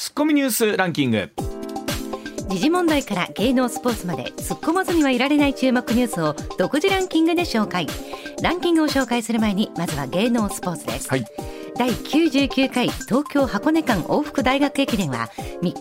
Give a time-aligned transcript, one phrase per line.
[0.00, 1.30] ツッコミニュースランキング。
[2.48, 7.86] 時事問題から芸能スポーツまで突っ込まずにはいられない注目ニュースを独自ランキングで紹介。
[8.42, 11.24] ランキングを紹介する前にまずは芸能スポーツです、はい、
[11.76, 15.28] 第99回東京箱根間往復大学駅伝は
[15.60, 15.74] 3日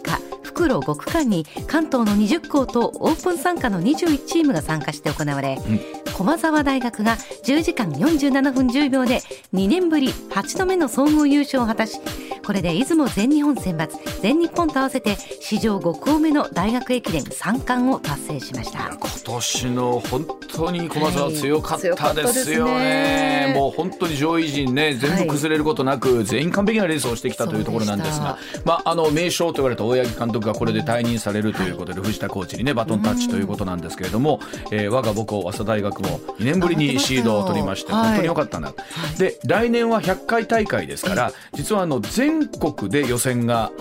[0.44, 7.16] 復路5区間に関東の20校とオープン参加の21チームが参加して行われ、うん駒澤大学が
[7.46, 9.22] 10時間47分10秒で
[9.54, 11.98] 2年ぶり8度目の総合優勝を果たし
[12.46, 13.88] これで出雲全日本選抜
[14.22, 18.90] 全日本と合わせて史上5校目の大学駅伝3冠を達成しました。
[18.90, 22.74] 今年の本当に駒澤強かったですよね。
[22.74, 34.40] はいね、もう本当に上位陣ね全部崩れることなく、はい、全員完璧なレースをしてきたというところなんですがまああの名将と言われた大八木監督がこれで退任されるということで、はい、藤田コーチにねバトンタッチということなんですけれども、
[34.72, 38.74] えー、我が母校早稲田大学も2年ぶりにシードを取りまして本当に良かったな、
[39.18, 43.72] で来年は100回大会ですから実はあの全国で予選が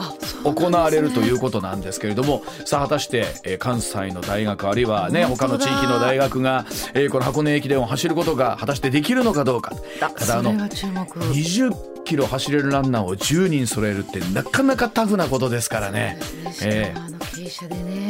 [0.45, 9.73] 行われるということなんですけれどもさあ果たして、えー、関西の大学あるいはね他の地域の大学が、えー、この箱根駅伝を走ることが果たしてできるのかどうか。
[10.01, 16.19] ただあの20キロ走れるランナーを10人揃えるってなかなかタフなことですからね。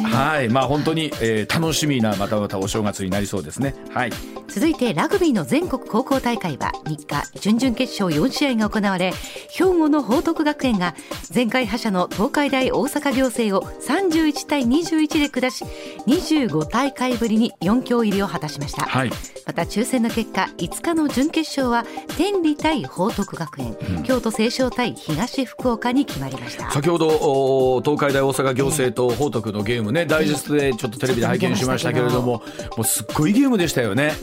[0.05, 0.47] はい。
[0.47, 3.75] まあ本当に、えー、楽しみなまたまたお正月になりそうですね。
[3.93, 4.11] はい。
[4.49, 9.13] 続いてラグビーの全国高校大会は3日準々決勝4試合が行われ
[9.49, 10.95] 兵庫の報徳学園が
[11.33, 15.65] 前回覇者の東海大大阪行政を31対21で下し
[16.07, 19.11] 25大会ぶりに4強入りを果たしました、はい、
[19.45, 21.85] また抽選の結果5日の準決勝は
[22.17, 26.69] 天理対報徳学園、うん、京都清少対東福岡に決まりました。
[26.71, 32.43] 先ほど東海大大阪行政と報徳のゲームねダイジェストでちょっとテレビで拝見しましたけれどもも
[32.79, 34.13] うすっごいゲームでしたよね、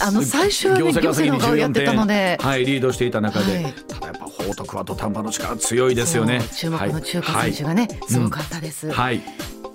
[0.00, 6.40] あの最初は、ね、行政の方がやってたので、はい、リードしていた中で、はい、ただやっぱ報徳は土壇場の力強いですよね。
[6.54, 9.20] 注目の中華選手がね、はい、すごかったです、はい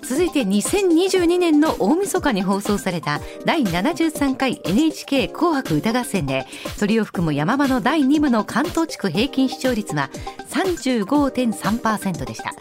[0.08, 6.46] 続いて2022年の大晦日に放送された第73回 NHK 紅白歌合戦で
[6.78, 10.08] 鳥を含む山場の第2部の関東地区平均視聴率は
[10.48, 12.56] 35.3%でした、うん、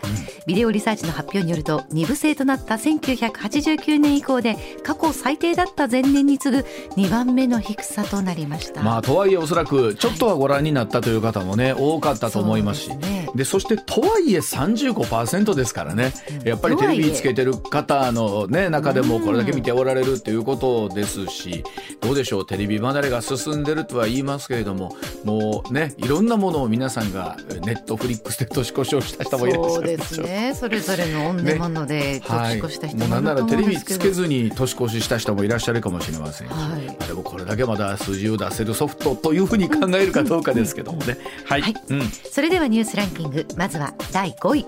[0.48, 8.82] ビデオリサーチの発表によると2部制となった1989年以降で過去最低だった前年に次ぐ2番目の低さとなりました。
[8.82, 12.90] まあとはいえおそらくちょっとはご覧になったという方もね、はい、多かったと思いますし。
[12.90, 21.64] そで、ね、そしてとはいえ35%ですからね、うん、やっぱりテレビつけてる方の、ね、中でもこれだけ見ておられるっていうことですし、
[22.02, 30.54] どうでしょうテレビ離れが進んでるとは言いますけれどももうねいろんなものを皆さんがネットフリックスで年越しをした人もいらっしゃるそうですね。
[30.56, 41.18] それぞれのオンデマンドで年越した人もいると思うんですけど、ねはい、なんならテレビつけずに年越しした人もいらっしゃるかもしれませんし、はい、でもこれだけまだ数字を出せるソフトというふうに考えるかどうかですけどもね。
[41.46, 42.02] はい、はい、うん、
[42.32, 43.46] それではニュースランキング。
[43.58, 44.66] まずは第5位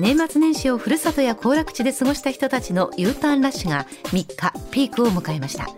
[0.00, 5.68] 年末年始をふるさとや行楽地で過ごした人たちの U ターンラッシュが3日ピークを迎えました。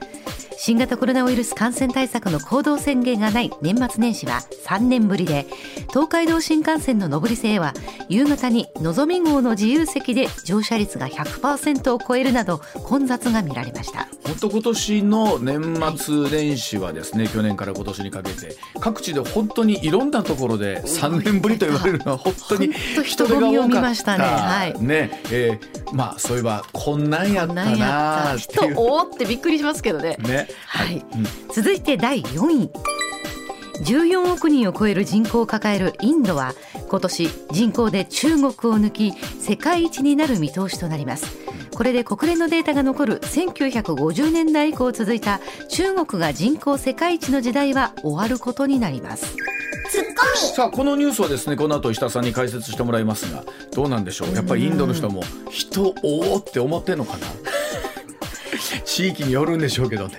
[0.64, 5.44] 新型コロナウイルス感染対策の行動宣言がない年末年始は3年ぶりで
[5.88, 7.74] 東海道新幹線の上り線は
[8.08, 14.06] 夕方にのぞみ号の自由席で乗車率が100%を超えるなど混雑が見られました。
[14.24, 24.16] 本当今年の年末年始はですね、はい、去年から今年にかけて各地で本当にいろんなところで3年ぶりと言われるのは本当に人手が多かった。
[24.16, 30.16] ね、はい、ね、えー、まあそういえばこんなんやったな人おってびっくりしますけどね。
[30.20, 31.24] ねはい、うん、
[31.54, 32.70] 続いて第4位。
[33.84, 36.54] 14億人を超える人口を抱えるインドは
[36.88, 41.36] 今年人口で中国を抜き世界一になる見通しとなります。
[41.74, 49.34] これで国連のデータが残る1950年代以降続いた中国が人口世界一の時代は終わることになります。
[50.54, 53.42] さあこのニュースはですねこの後石田さんに解説してもらいますが
[53.74, 54.34] どうなんでしょう？
[54.34, 57.26] やっぱりインドの人も人おおって思ってんのかな？
[58.84, 60.16] 地域によるんでしょうけどね。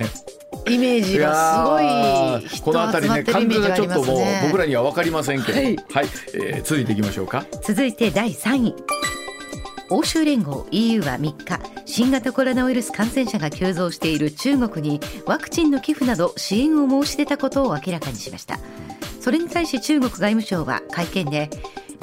[0.67, 7.45] イメージがすごいこの辺りね感覚がちょっともう僕らには分かりませんけど、はい、はい、えー、続いていきましょうか。
[7.63, 8.75] 続いて第3位。
[9.89, 11.59] 欧州連合 EU は3日。
[11.85, 18.57] 新型コロナウイルス感染者が急増している中国にワクチンの寄付など支援を申し出たことを明らかにしました。
[19.19, 21.49] それに対し中国外務省は会見で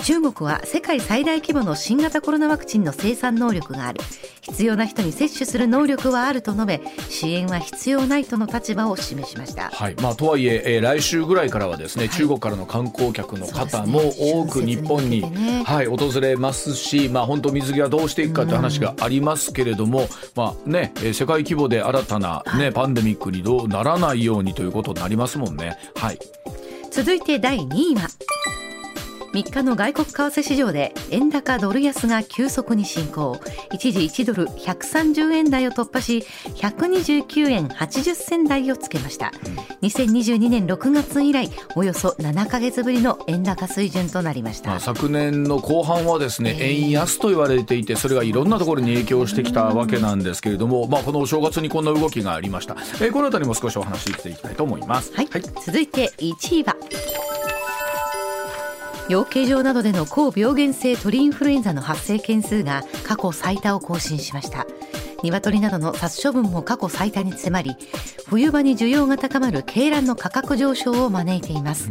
[0.05, 4.01] 中国は世界最大規模の新型コロナワクチンの生産能力がある。
[4.43, 9.95] 必要な人に接種する能力はあると述べ支援は必要ないとの立場を示しました、はい。
[9.97, 25.77] まあ、とはいええー、来週ぐらいからはですね、はい、中国からの観光客の方も多く日本に、ね、はい、訪れますし、まあ、本当水際どうしていくかという話がありますけれども、まあね、世界規模で新たな、ね、はい、パンデミックにどうならないようにということになりますもんね。
[25.95, 26.19] はい、
[26.91, 28.09] 続いて第2位は
[29.33, 33.41] 3日の外国為替市場で円高ドル安が急速に進行。
[33.73, 36.25] 一時1ドル130円台を突破し
[36.57, 39.33] 129円80銭台をつけました、
[39.83, 56.77] 2022年6月以来およそ7か月ぶりの円高水準となりました、昨年の後半はですね、えー、円安と言われていてそれがいろんなところに影響してきたわけなんですけれども、まあ、このお正月にこんな動きがありました、えー、この辺りも少しお話ししていきたいと思います、はい、はい、続いて1位は
[59.11, 64.69] 養鶏場などでの高病原性鳥インフルエンザの発生件数が過去最多を更新しました。
[65.23, 67.77] 鶏などの殺処分も過去最多に迫り
[68.27, 71.91] 冬場に需要が高まる鶏卵の価格上昇を招いています、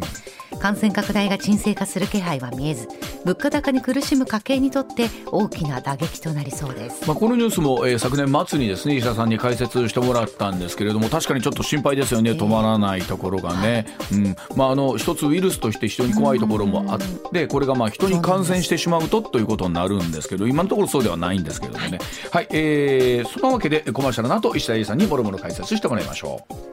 [0.60, 2.88] 感染拡大が沈静化する気配は見えず
[3.26, 14.36] 物価高に苦しむ家計にとって大きな打撃となりそうです、まあ、このニュースも、えー、昨年末にですね医者さんに解説してもらったんですけれども確かにちょっと心配ですよね、止まらないところがね、うん。
[14.56, 17.00] まあ、あの一つウイルスとして非常に怖いところもあっ
[17.32, 22.00] てこれがまあ人に感染してしまうとということになるんですけど今のところそうではないんですけどもね
[22.32, 26.70] はい、えー、そのわけでコマーシャルの後石田英さんにもろもろ解説してもらいましょう。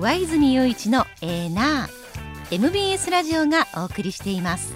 [0.00, 4.74] 上泉雄一のエーナー MBS ラジオがお送りしています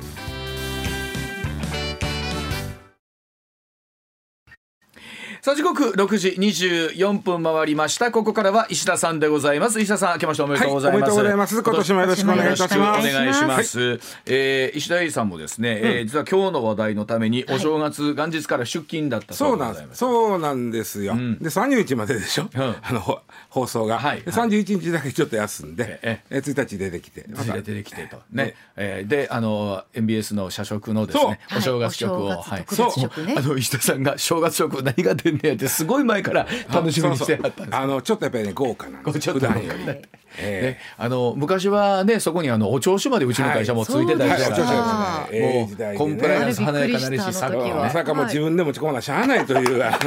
[5.46, 8.10] さあ時刻六時二十四分回りました。
[8.10, 9.81] ここからは石田さんでございます。
[9.81, 11.62] 石田さん明けましておめでとうございます、はい、おめでとうございます。
[11.62, 13.08] 今年もよろしくお願いいたします。
[13.08, 19.98] お願いします、はい、えー、石田英さんもですね、うん、えー、実は今日の話題のためにお正月、はい、元日から出勤だったそうなんです。
[19.98, 26.38] そうなんですよ、うん、で三十日まででしょ、うん、あの放送が、はい、31日だけちょっと休んで、ええ。
[26.40, 27.25] 1日出てきて。
[27.28, 28.20] また出てきてと。
[28.32, 32.90] ね、えー、であの MBS の社食のですねお正月食を、はい、そう。
[33.37, 37.77] あの石田さんが正月食何が出んねやってすごい前から楽しみにしてはったんです。
[37.77, 39.33] あのちょっとやっぱりね豪華なんです。
[39.33, 40.03] 普段より、ね
[40.38, 44.55] えー、あの昔はねそこにあのお調子までうちの会社もついてたりした。
[44.55, 47.33] から、はい、もうコンプライアンス華やかなりしま
[47.91, 49.99] さかも自分で持ち込まなしゃあないというあ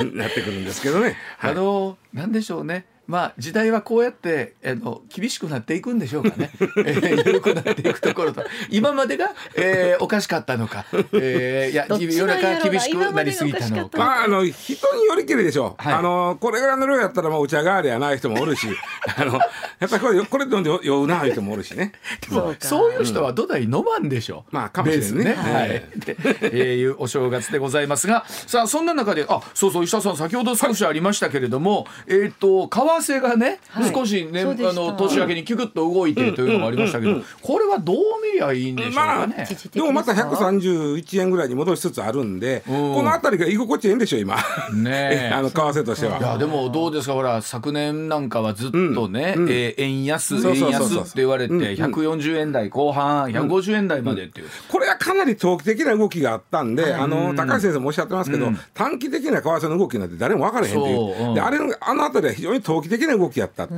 [0.00, 1.16] の なってくるんですけどね。
[1.40, 8.42] あのなんでしょうねまあ時代はこうやってあの厳しくなっていくんでしょうかね、 えー、緩くなっていくところと。
[8.70, 13.98] 今までが、えー、おかしかったのか、えー、いや世の中厳しくなりすぎたのか。
[13.98, 18.68] まああの人によりけりでしょう、はい、あのこれぐらいの量やったらもうお茶代わりやない人もおるし。
[19.16, 21.92] あのやっぱりこれこれ飲んで酔うな人もおるしね。
[22.28, 25.68] でもそういう人は土台飲まんでしょう、まあかもしれないねね、はい。
[25.96, 28.24] で、えー、いうお正月でございますが。
[28.46, 32.68] さあそんな中であそうそう石田さん先ほど少しありましたけれども、はい、えっ、と
[33.00, 39.34] 為替がね、はい、少しね、あの年明けにキュクッと動いてというのがありましたけど、これはどう見りゃいいんでしょうかね。
[39.36, 44.36] まあ、でもまた131円ぐらいに戻しつつあるんで、この辺りが居心地いいんでしょう今。
[44.74, 46.18] ね あの為替としては。
[46.18, 61.34] いやでもどうですかほら昨年なんかはずっとね、うん、えー、円安円安って言われて140円台後半150円台までっていう、これはかなり長期的な動きがあったんで、あの高橋先生もおっしゃってますけど、短期的な為替の動きなんて誰も分からへんっていう。
[61.34, 63.66] であれあの辺りは非常に長期的な動きやった。
[63.66, 63.74] で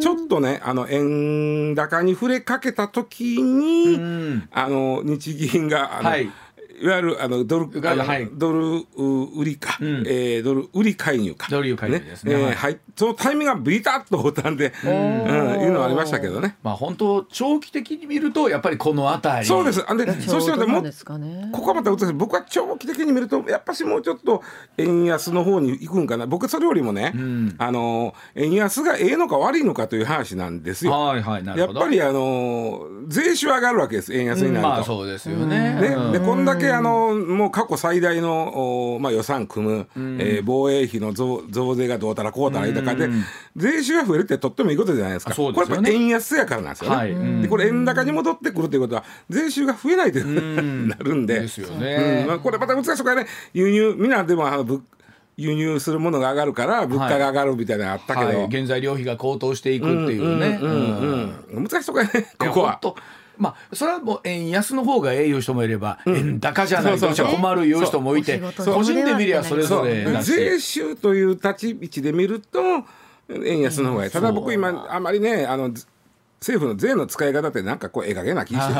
[0.00, 3.98] ちょっとねあの円高に触れかけた時に、
[4.50, 6.30] あの日銀があの、はい
[6.80, 8.86] いわゆるあのドルあの、はい、ドル
[9.36, 12.34] 売りか、うん、えー、ドル売り介入か、ドル介入ですね。
[12.34, 16.56] ねえー、はい、そのタイミングがビタッとったんで、うん、いうのはありましたけどね。
[16.62, 19.46] まあ本当長期的に見るとやっぱりこの辺り。
[19.46, 19.84] そうです。
[19.86, 20.82] あで、そしても
[21.52, 24.42] ここはまた僕は長期的に見るとやっぱしもうちょっと
[24.76, 26.26] 円安の方に行くんかな。
[26.26, 30.92] 僕それよりもね、うん、あの円安がええのか悪いのかという話なんですよ。
[30.92, 31.80] はいはいなるほど。
[31.80, 34.12] やっぱりあの税収上がるわけです。
[34.14, 34.68] 円安になると。
[34.68, 35.54] まあそうですよね。
[35.54, 43.24] ね、でこんだけあのもう過去最大の、まあ、予算組む、うん、えー、防衛費の増増税がどうたらこうたらいいとかで、うん、
[43.56, 51.34] 税収が増えるってとってもいいことじゃないですか、すね、これやっぱ円安やからなんですよね、はい、でこれ円高に戻ってくるということは税収が増えないとなるんで。
[51.44, 53.26] ですよね、まあ、これまた難しいところね。
[53.52, 54.82] 輸入みんなでもあの物
[55.36, 58.36] 輸入するものが上がるから物価が上がるみたいなのあったけど、はい。
[58.36, 60.60] はい、原材料費が高騰していくっていうね。
[61.50, 62.80] 難しいところやねここは。
[63.36, 72.60] まあ、それはもう円安の方がええいう人もいれば、うん、円高じゃないと困るいう人もいて個人で見りゃそれぞれ税収という立ち位置で見ると
[73.28, 75.70] 円安の方がいいただ僕今あまりねあの
[76.44, 78.74] 政府の税の使い方ってなんかこうええ加減な気して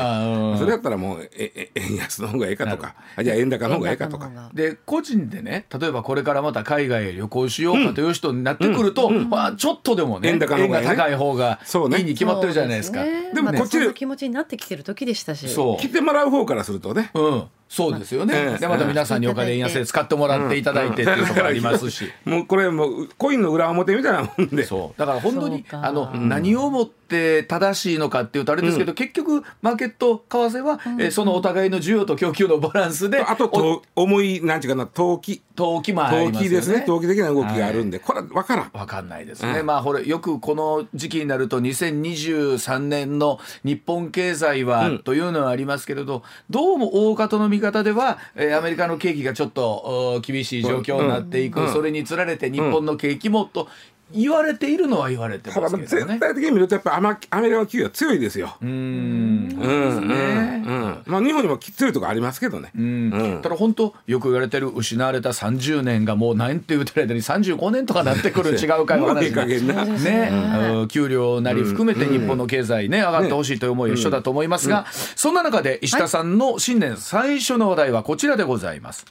[0.59, 4.51] それやったらもうええ円安の方がええかとかじゃあ円高の方がええかとか。
[4.53, 11.59] で個人でね例えばこれからまた海外へ旅行しようかという人になってくると、まあ、ちょっとでもね円高の方が、高い方が
[11.97, 13.03] いいに決まってるじゃないですか。
[13.03, 15.49] でもこっちで気持ちになってきてる時でしたし。
[15.49, 15.81] そう。
[15.81, 24.65] 来てもらう方からするとね、うんそうですよね、でまた皆さんにお金円安で使ってもらっていただいてっていうところありますし、 もうこれもうコインの裏表みたいなもんで。
[24.65, 24.99] そう。
[24.99, 35.43] だから本当にあの、何をもって正しいのかっていうとあれですけど、結局マーケット為替は、えそのお互いの需要と供給のバランスであとと重いなんていうかな投機。
[35.57, 36.33] 投機もありますよね。
[36.33, 36.81] 投機ですね。
[36.87, 38.71] 投機的な動きがあるんで、これ分からん。
[38.71, 53.69] 分かんないですね、まあこれよくこの時期になると2023年の日本経済は、というのはありますけれどどうも大方の見方では、えー、アメリカの景気がちょっと厳しい状況になっていく、うん、それにつられて日本の景気もと
[54.15, 55.87] 言われているのは言われてますけどね。
[55.87, 58.57] 全体的に見るとやっぱアメリカの企業は強いですよ。
[58.63, 58.69] うん。
[58.69, 60.09] うん。
[60.09, 60.65] ね。
[60.67, 61.03] うん。
[61.07, 62.71] まあ日本にも強いとこありますけどね。
[62.77, 63.41] うん。
[63.43, 70.87] ただ本当よく言われてる失われた30年がもう何て言うてる間に35年とかなってくる 違うかい話がね。
[70.89, 79.05] 給料なり含めて日本の経済ね上がってほしいという思いは一緒だと思いますが、そんな中で石田さんの新年最初の話題はこちらでございます。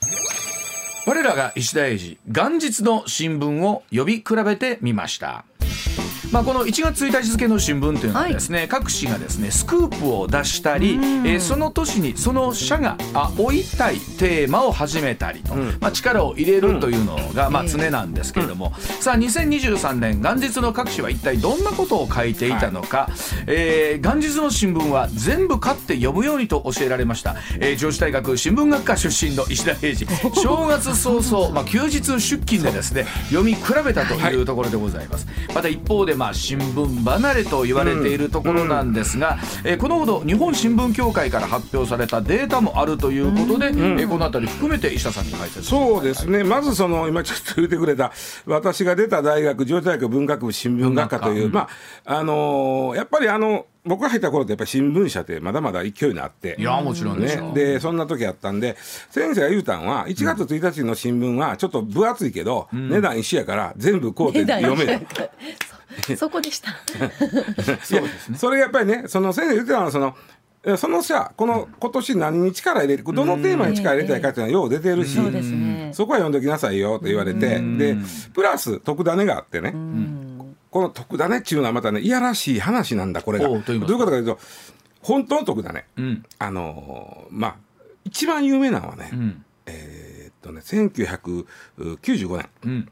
[1.05, 5.43] 我らが石田英二元日の新聞を呼び比べてみました。
[6.33, 23.11] まあ、この1月1日付の新聞というのはですね、はい、各紙がですねスクープを出したり、えー、その年にその社があ追いたいテーマを始めたりと、うん、まあ、力を入れるというのが、まあ、常なんですけれども、うん、さあ2023年元日の各紙は一体どんなことを書いていたのか、はい、
[23.45, 30.07] えー、元日の新聞は全部買って呼ぶようにと教えられました、えー、上智大学新聞学科出身の石田平次。
[30.41, 35.27] 正月早々、まあ、休日出勤でですね読み比べたというところでございます。
[35.53, 45.63] また一方で、まあ、新聞離れと言われているところなんですが、うん、えー、このほど日本新聞協会から発表されたデータもあるということで、うん、えー、この辺り含めて石田さんに解説。
[45.63, 46.45] そうですね。
[46.45, 48.13] まずその今ちょっと言ってくれた
[48.45, 51.67] 私が出た大学上智大学文学部新聞学科という、ま
[52.05, 56.55] ああのー、やっぱりあの僕が入った頃ってやっぱり新聞社ってまだまだ勢いのあって。
[56.57, 57.51] いやもちろんね。
[57.53, 58.77] でそんな時あったんで
[59.09, 65.05] 先生が言うたんは1月1日の新聞はちょっと分厚いけど、うん、値段一緒やから全部こうて読める。
[66.17, 66.71] そこでした。
[67.83, 68.37] そうですね。
[68.37, 70.15] それやっぱりねその先生言ってたのはその
[70.77, 77.97] そのさこの今年何に力入れるどのテーマに力入れたいかっていうのはよう出てるし、そね、そこは読んでおきなさいよと言われてで
[78.33, 79.73] プラス特ダネがあってね。
[80.71, 83.47] この特ダネっていうのはまたねいやらしい話なんだこれが。
[83.47, 84.39] どういうことかというと
[85.01, 87.55] 本当の特ダネ、うん、あのまあ
[88.05, 92.89] 一番有名なのはね、うん、えー、っとね1995年。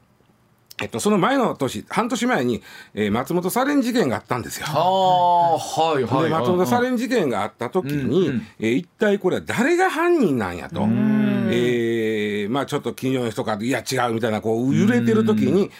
[0.78, 2.62] うんえっと、その前の年半年前に、
[2.94, 4.66] えー、松本サレン事件があったんですよ。
[4.68, 15.70] あはいはい、松本サレン事件があった時に、うんうん、えー、一体これは誰が犯人なんやと、えー、まあ、ちょっと金曜の人かいや違うみたいなこう揺れてる時に。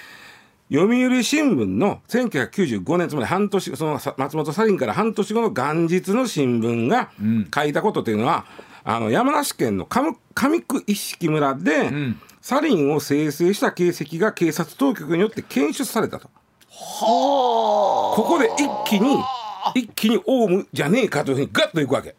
[0.72, 7.11] 読売新聞の1995年つまり半年その松本サリンから半年後の元日の新聞が
[7.54, 8.46] 書いたことというのは、
[8.87, 10.14] うん、あの山梨県の上
[10.62, 16.28] 区一色村で、うんサリンを生成した形跡が警察当局によって検出されたと。
[16.68, 19.16] はここで一気に
[19.75, 22.16] 一気にオウムじゃねえかというふうにガッといくわけ。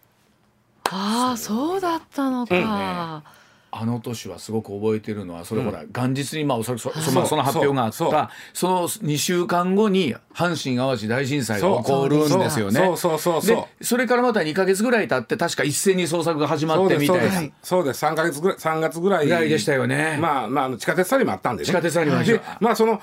[0.85, 3.23] ああそうだったのか。
[3.27, 3.42] うん
[3.75, 12.79] あの年はすごく覚えてるのはそれほら、元日にまあおそらくそそその発表があったその2週間後に阪神・淡路大震災が起こるんですよね。
[12.79, 20.17] そうそうそうそうそれからまた2か月ぐらい経って確か一斉に捜索が始まってみたいなそうです3か月ぐらい3月ぐらいぐらいでしたよね。
[20.21, 21.65] まあまあ地下鉄サリもあったんでね。
[21.65, 23.01] 地下鉄サリもありまあその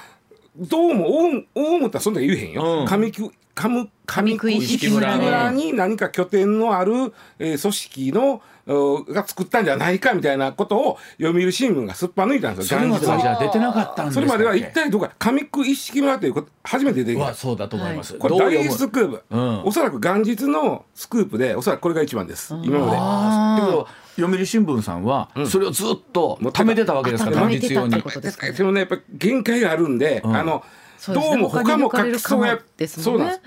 [0.57, 2.87] どうもオウムオウムってそんな言えへんよ。
[2.87, 12.79] 上区上上区石村に何か拠点のある、えー、組織のが作ったんじゃないかみたいなことを読売新聞がすっぱ抜いたんですよ。
[12.79, 17.35] それまではじゃ出てなかったんそれまでは一体どこか上区一式村ということ初めて出てきた。
[17.35, 18.15] そうだと思います。
[18.15, 22.55] これ大スクープ、うん、おそらく元日のスクープでおそらくこれが一番です。
[22.63, 24.01] 今まで。
[24.17, 28.03] 読売新聞さんはそれをずっと貯めてたわけですから、元日用に。
[28.57, 30.63] でもねやっぱ限界があるんで、あの
[31.09, 33.41] どうも他も書きそうや、そうなんです。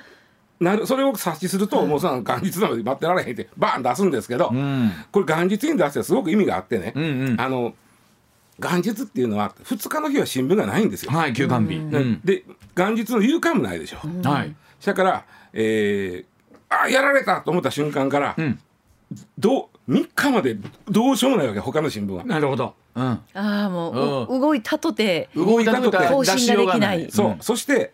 [0.60, 7.74] なるそれを察知すると、はい、もうその元日なので待ってられへんってバーン出すんですけど、うん、これ元日に出してすごく意味があってね、うんうん、あの
[8.60, 11.12] 元日っていうのは2日の日は新聞がないんですよ。
[11.12, 11.80] はい、休刊日。
[12.24, 12.44] で
[12.76, 13.98] 元日の夕刊もないでしょ。
[14.28, 14.56] はい。
[14.86, 18.60] だから、えー、あやられたと思った瞬間から、うん、
[19.38, 20.58] どう3日まで
[20.90, 22.24] どうしようもないわけ他の新聞は。
[22.24, 22.76] なるほど。
[22.96, 27.12] うん、ああもう、うん、動いたとて動いたとて更新ができない。
[27.12, 27.94] そう、そして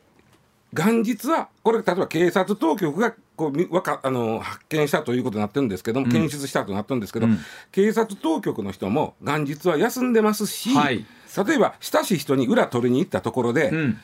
[0.73, 7.39] 元日はこれ例えば警察当局がこうわかあの発見したということになってるんですけども、うん、検出したとなってるんですけど、うん、
[7.71, 11.05] 警察当局の人も元日は休んでますし、はい、
[11.47, 13.97] 例えば親しい人に裏取りに行ったところで、うん、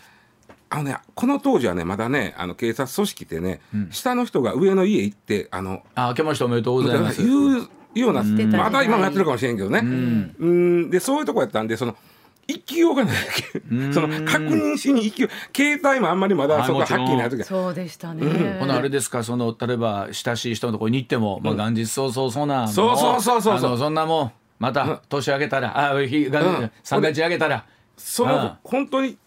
[0.70, 7.24] あのね、この当時はねまだねあの警察組織ってね、下の人が上の家行ってあのあ明けましておめでとうございます。
[7.24, 10.90] 言うような、また今もやってるかもしれんけどね、うん。
[10.90, 11.96] でそういうとこやったんでその
[12.48, 13.16] 生きようがない
[13.92, 15.58] その確認しに生きよう。
[15.58, 17.44] 携帯もあんまりまだそこはっきりない時。
[17.44, 19.24] そうでしたね、うん、ほなあれですか？
[19.24, 23.78] その例えば親しい人のところに行っても、まあ、元日早々そうなそうそうそうそうそう。
[23.78, 27.66] そんなもんまた年明けたら、あ日が三が日明けたら。
[27.98, 29.18] その、本当に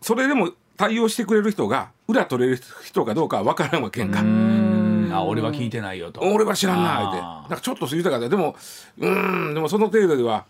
[0.00, 4.20] それでも対応してくれる人が裏取れる人かどうかは分からんわけんか。
[5.14, 6.20] あ俺は聞いてないよと。
[6.20, 7.20] 俺は知らんなって。
[7.20, 8.56] なんかちょっと過ぎたからでも
[8.98, 10.44] うんでもその程度では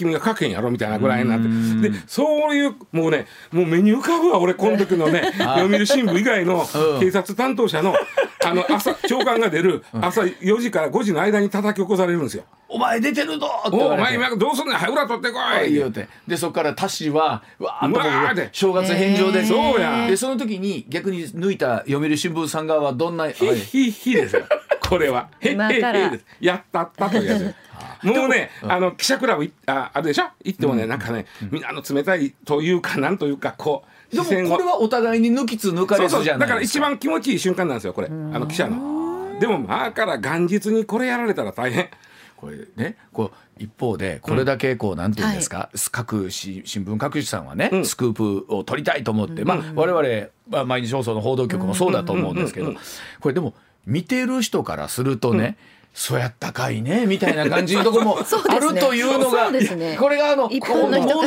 [0.00, 1.90] 君が書けんやろみたいなぐらいになって。
[1.90, 6.66] でそういうもうねもう目に浮かぶわ俺この時のね 読売新聞以外の
[6.98, 7.94] 警察担当者の
[8.42, 12.44] あの朝長官が出る朝4時から5時の間に叩き起こされるんですよ。
[12.72, 15.72] お前出てるぞお前今どうすんねんはい裏取ってこい。
[15.72, 16.08] 言うて。
[16.26, 19.44] でそこからタシはわーっと正月返上で。
[19.44, 20.06] そうや。
[20.08, 24.44] でその時に逆に抜いた読売新聞さん側はどんなひひひですよ。
[24.80, 25.28] これは。
[25.40, 26.24] へへへです。
[26.40, 27.54] やったったというやつ
[28.02, 30.24] もうね、あの記者クラブああるでしょ？
[30.44, 31.62] 行ってもね、なんかね、みん。
[31.62, 38.08] なの冷たいというかなんというかこうでもこれはお互いに抜きつ抜かれずじゃないだから一番気持ちいい瞬間なんですよこれ。
[38.08, 39.38] あの記者の。
[39.38, 41.90] でもまあから元日にこれやられたら大変。
[42.36, 52.72] これねこう一方でこれだけこう、なんていうんですか、各新聞各紙さんはね、スクープを取りたいと思って、まあ我々、まあ、毎日放送の報道局もそうだと思うんですけど、
[53.20, 53.52] これでも
[53.84, 55.58] 見てる人からするとね、
[55.92, 58.18] そうやったかいねみたいな感じのとこも
[58.48, 60.60] あるというのがね、これがあの申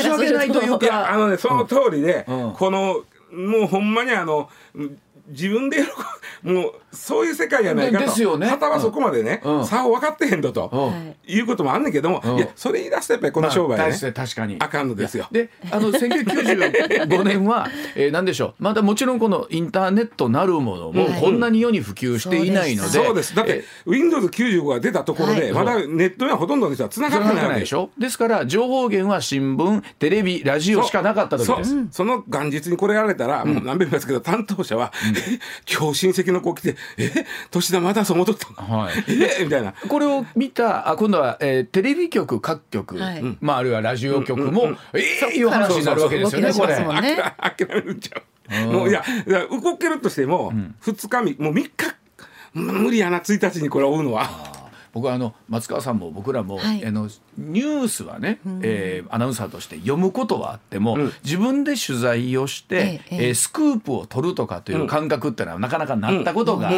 [0.02, 1.12] し訳ないというか。
[1.12, 4.50] あのねその通りで、このもうほんまにあの
[5.28, 5.78] 自分で
[6.44, 8.06] もうそういう世界やないかと。
[8.06, 8.48] ですよね。
[8.48, 14.58] 旗はそこまでね、うん、差を分かってへんとと、うん、いうこともあんねんけども、うん、いやそれ言い出すとやっぱりこの商売ね、まあ、確かに。
[14.60, 15.28] あかんのですよ。
[15.32, 18.54] であの1995年は、 えー、何でしょう。
[18.60, 23.34] まだもちろんこのインターネットなるものもこんなに世に普及していないので、そうです。
[23.34, 27.90] だって Windows95 が出たところで、はい、まだネットにはほとんどの人はつながってないでしょ。
[27.98, 31.88] ですから情報源は新聞テレビラジオしかなかった時です。
[31.92, 34.92] その元日にこれやられたら、もう何べんも言いますけど担当者は、
[35.72, 37.26] 今日親戚の子来て「え？
[37.52, 38.94] 年田まだそう戻ったの、はい、
[39.40, 39.44] え？
[39.44, 39.74] みたいな。
[39.88, 46.76] これを見たあ今度は、えー、テレビ局各局、はい、まあ、あるいはラジオ局も、うんうん、ええー、いう話になるわけですよねこれ。
[46.76, 48.24] 諦めるんちゃう。
[48.72, 49.04] もういや
[49.50, 50.52] 動けるとしても、
[50.84, 51.72] 2日みもう3日
[52.54, 54.63] 無理やな1日にこれ追うのは。
[54.94, 66.70] 僕はあの松川さんも僕らも、はい、あのニュースはね、うん、えー、アナウンサーとして読むことはあっても、うん、自分で取材をして、えええー、スクープを取るとかという感覚ってのはなかなかなったことが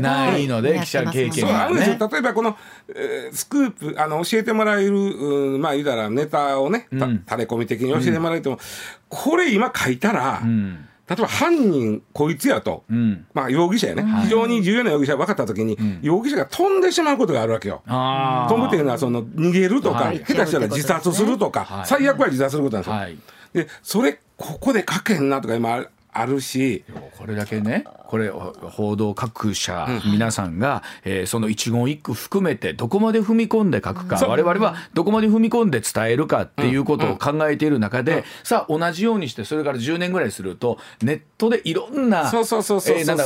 [0.00, 1.98] ないので、記者経験がね。
[1.98, 2.56] 例えばこの、
[2.88, 8.60] えー、スクープあの教えてもらえる、うん、まあ言うたらネタをね、うん、垂れ込み的に教えてもらえても、
[9.08, 10.40] これ今書いたら。
[10.44, 17.82] うん例えば犯人こいつやと、うん、まあ容疑者やね、非常に重要な容疑者が分かった時に、うん、容疑者が飛んでしまうことがあるわけよ。
[17.86, 22.96] 飛ぶっていうのはその逃げるとか、はい、下手したら自殺するとか、はい、最悪は自殺することなんですよ。
[22.96, 23.18] はい、
[23.52, 25.86] でそれここで書けんなとか今
[26.18, 26.84] あるし
[27.18, 42.30] これだけねこれ報道各社、皆さんが、えー、その一言一句含めてどこまで踏み込んで書くか、我々はどこまで踏み込んで伝えるかっていうことを考えている中で、さあ同じようにしてそれから10年ぐらいするとネットでいろんな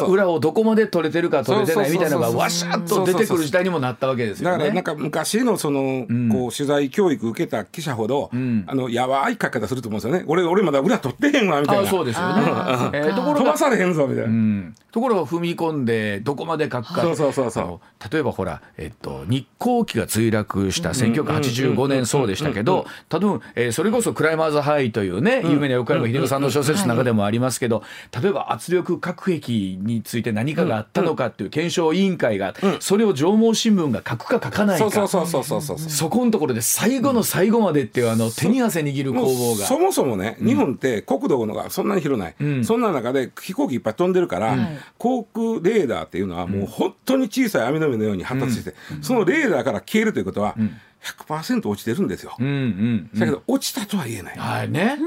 [0.08, 4.56] 裏をどこまで取れてるか取れてないみたいなのがわしゃっと出てくる時代にもなったわけですよね。
[4.56, 10.24] だからなんか昔のその、こう取材教育受けた記者ほど、あのやばい書き方すると思うんですよね。
[10.26, 11.90] 俺俺まだ裏取ってへんわみたいな。
[11.90, 12.42] そうですよね。
[12.92, 14.72] えー、ところ飛ばされへんぞみたいな。
[14.92, 17.50] ところが踏み込んでどこまで書くかそうそうそう。
[17.50, 27.84] そう例えばほら、えっと、日航機が墜落した1985年そうでしたけど多分、えー、それこそクライマーズハイというね有名な横山秀夫さんの小説の中でもありますけど
[28.20, 34.90] 例えば圧力核兵器について何かがあったのかっていう検証委員会がそれを上毛新聞が書くか書かないか。
[34.90, 39.66] そうそうそうそうそうそこのところで最後の最後までっていうあの手に汗握る攻防が。
[39.66, 42.34] そもそもね日本って国土のがそんなに広ない、
[42.70, 44.56] そんな中で飛行機いっぱい飛んでるから、
[44.96, 50.54] 航空レーダーっていうのはもう本当に小さい網の目のように発達してて、そのレーダーから消えるということは、
[51.26, 52.36] 100%落ちてるんですよ。
[52.38, 54.38] うんうんだけど落ちたとは言えない。
[54.38, 54.98] はいね。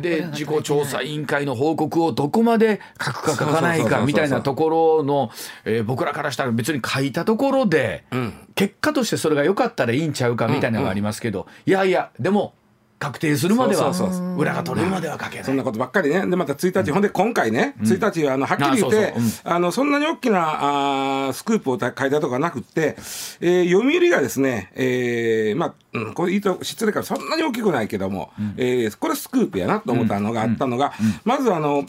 [0.00, 5.30] で事故調査委員会の報告をどこまで書くか書かないかみたいなところの、
[5.66, 11.46] えー、僕らからしたら別に書いたところで、うん、結果としてそれが良かったらいいんちゃうかみたいなのがありますけど、うん。
[11.46, 12.54] うん、いやいやでも
[12.98, 13.92] 確定するまでは
[14.38, 15.44] 裏が取れるまでは書けない。
[15.44, 16.26] そんなことばっかりね。
[16.26, 22.96] でまた1日、ほんで今回ね、う1日あのはっきり言ってあのそんなに大きなあスクープを書いたとかなくって、
[23.40, 31.84] えー、読売がですね、えー、まあ、うん、これ言いと失礼からそんなに大きくないけども、うん、えー、これスクープやなと思ったのがあったのが、まずあの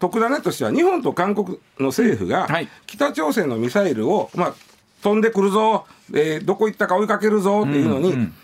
[0.00, 2.48] 特ダネとしては日本と韓国の政府が
[2.86, 4.54] 北朝鮮のミサイルを、まあ、
[5.02, 8.34] 飛んでくるぞえー、どこ行ったか追いかけるぞっていうのに、うんうん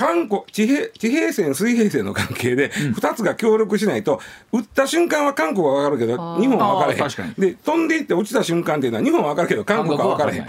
[0.00, 4.18] 韓国地平地平線水平線の関係で2つが協力しないと、
[4.50, 7.34] 撃った瞬間は韓国は分かるけど日本は分からへん。
[7.34, 10.46] で飛んでいって落ちた瞬間っていうのは日本は分かるけど韓国は分からへん。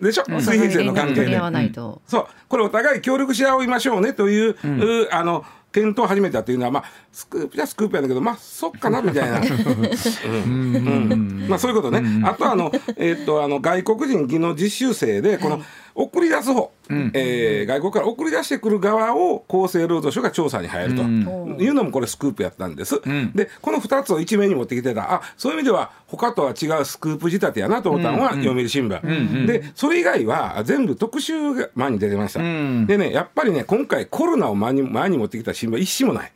[0.00, 2.26] でしょ、うん、水平線の関係で、うん、そう。
[2.48, 4.68] これお互い協力し合いましょうねという、う
[5.06, 10.74] ん、あの検討を始めたというのは、まあ、スクープじゃスクープやだけど、まあ、そっかなみたいな、うん。
[10.74, 11.46] うん。
[11.48, 15.62] まあ、そういうことね、あとあの、えー、っとあの外国人技能実習生で、この、
[15.94, 21.02] 送り出す方、うん、えー、外国から送り出してくる側を厚生労働省が調査に入ると。
[21.02, 23.00] いうのもこれスクープやったんです。
[23.04, 25.14] うん、でこの2つを一面に持ってきてた。
[25.14, 29.10] あそういう意味では他とは違うスクープ仕立てやなと思ったのは読売新聞、うん。
[29.10, 32.40] うん、でそれ以外は全部特集が前に出てました。
[32.40, 36.32] でねやっぱりね今回コロナを前に前に持ってきた新聞一紙もない。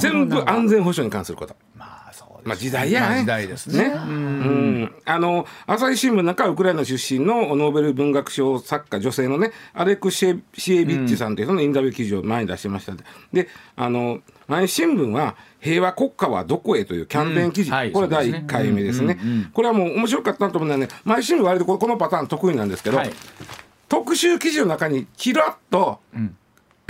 [0.00, 1.54] 全部安全保障に関すること。
[2.44, 3.20] まあ時代やね。
[3.20, 3.84] 時代ですね。
[3.84, 4.94] うん。
[5.04, 12.94] あの朝日新聞なんかウクライナ出身のノーベル文学賞作家女性のねアレクシエシエビッチさんというそのインタビュー記事を前に出してました
[13.32, 19.18] で、あの毎日新聞は平和国家はどこへというキャンペーン記事、うんはい、これ第1回目ですね。
[19.52, 23.10] これはもう面白かったなと思うのはね毎日新聞割とこのパターン得意なんですけど、はい、
[23.88, 26.36] 特集記事の中にちらっと、うん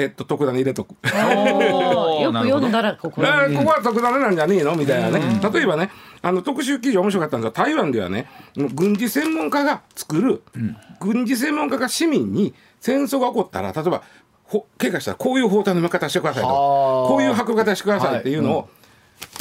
[0.02, 0.90] えっと、特ダネ入れとく。
[1.02, 4.74] よく読んだらここ、えー、ここは特ダネなんじゃねえの？
[4.74, 5.40] みたいなね。
[5.52, 8.28] 例えばね、あの特集記事面白かったんですが、台湾ではね、
[8.74, 14.02] 軍事専門家が作る、うん、軍事専門家が市民に戦争が起こったら、例えば、
[14.44, 18.66] ほ怪我したらこういう包帯の巻き方してくださいと、こういう履く方してくださいっていうのを、はい。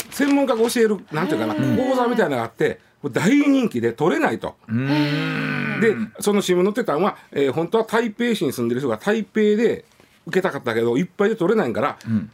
[0.06, 4.54] うん、専門家が教える、なんていうかな、講座みたいなのがあって、大人気で取れないと。
[4.68, 9.84] でその新聞載ってたのは、えー、本当は台北市に住んでる人が台北で
[10.26, 12.30] 受けたかったけどいっぱいで取れないから、うん、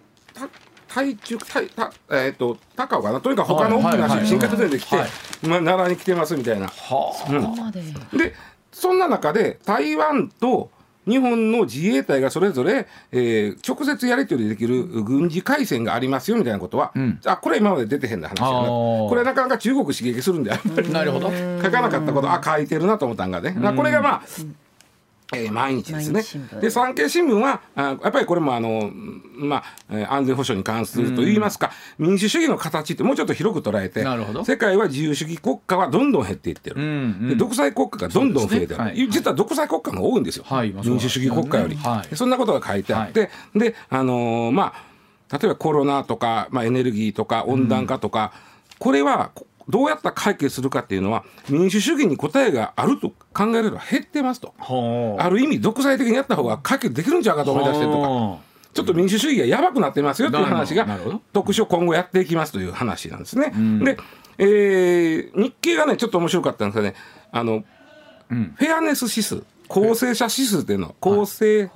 [0.94, 3.20] 台中台たえっ、ー、と高尾かな？
[3.20, 5.08] とにかく他の大きな新幹線で来て、はい、
[5.42, 6.68] まあ、奈良に来てますみたいな。
[6.68, 8.34] はうん、で
[8.72, 10.70] そんな中で台湾と
[11.06, 18.68] 日本の自衛隊がそれぞれ、えー、直接やり取りできる軍事回線がありますよみたいなことは、うん、あこれ今まで出てへんな話やな。
[18.68, 21.30] これなかなか中国刺激するんであんまりなるほど。
[21.30, 24.22] 書かなかったことあ書いてるなと思ったんがね、これがまあ
[25.34, 26.22] えー、毎日ですね。
[26.60, 28.90] で産経新聞はあやっぱりこれもあの、
[29.34, 34.06] まあ、安全保障に関するといいますか、民主主義の形ってもうちょっと広く捉えて
[34.44, 36.86] 世界は自由主義国家はどんどん減っていってる、うんう
[37.26, 38.84] ん、で独裁国家がどんどん増えてる、ね。
[38.84, 44.72] はい、実は独裁国家が多いんですよ、はい、民主主義国家より、はい、そんなことが書いてあって、であのー、ま
[45.30, 49.30] あ例えばコロナとか、まあ、エネルギーとか温暖化とか、うん、これは
[49.68, 54.54] どうやったら解決するかっていうのは民主主義に答えがあると考えれば減ってますと。
[55.18, 58.48] ある意味独裁的にやった方が解決できるんちゃうかと思い出してるとか。
[58.74, 60.86] ちょっと民主主義がやばくなってますよっていう話が
[61.32, 63.52] 特集を今後やっていきますという話なんですね。
[63.52, 63.98] うん、で、
[64.38, 66.94] えー、日経がねちょっと面白かったんですがね。
[67.32, 67.64] あの、
[68.30, 71.70] うん、フェアネス指数公正者指数っていうの公正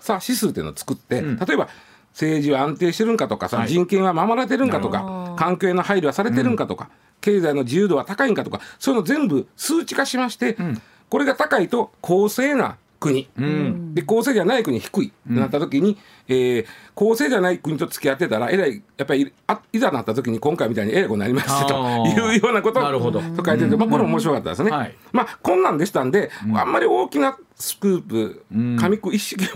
[0.00, 1.68] さ指数っていうのを作って、例えば
[2.12, 15.96] 政治は安定してるんかとかさ、人権は守られてるんかとか環境への配慮はされてるんかとか、経済の自由度は高いんかとかそういうの全部数値化しまして、うん、これが高いと公正な国、うん、で公正じゃない国低いとなった時に、うん、
[16.28, 24.70] えー、公正じゃない国と付き合ってたらえらいやっぱりあいざなった時に今回みたいにえらいことになりましたというようなことをと書いてて、まあ、これ面白かったですね。
[24.70, 28.44] はい、まあこんなんでしたんで、あんまり大きなスクープ、
[28.80, 29.48] 紙子一式に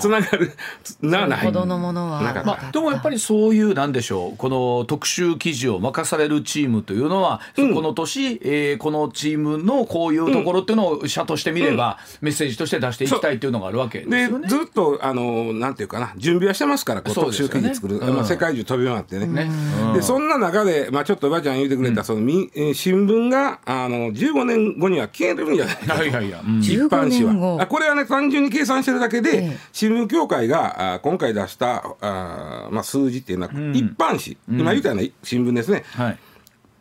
[0.00, 0.52] つながる
[1.00, 1.46] なない。
[1.46, 14.48] ほどのものは、まあ、でもやっぱりそういうなんでしょうこの特集記事を任されるチームというのは、うん、この年、えー、このチームのこういうところっていうのを社としてみれば、うん、メッセージとして出していきたいというのがあるわけですよね。
[14.48, 19.26] ずっとあのなんていうかな準備はしてますから特集記事作る、ねうん、まあ、世界中飛び回ってね。
[19.26, 19.50] ね。
[19.94, 26.04] でそんな中で、まあ、ちょっとおばあちゃん言ってくれた、そのみ新聞があの15年後には消えるんじゃないかと。
[26.04, 26.42] いやいや
[26.86, 27.66] 一般紙は。
[27.66, 36.18] これはね単純に計算してるだけで、ええ、新聞協会があ今回出したあ、まあ、数字っていうのは、うん、一般紙、うん、今言ったような新聞ですね、はい、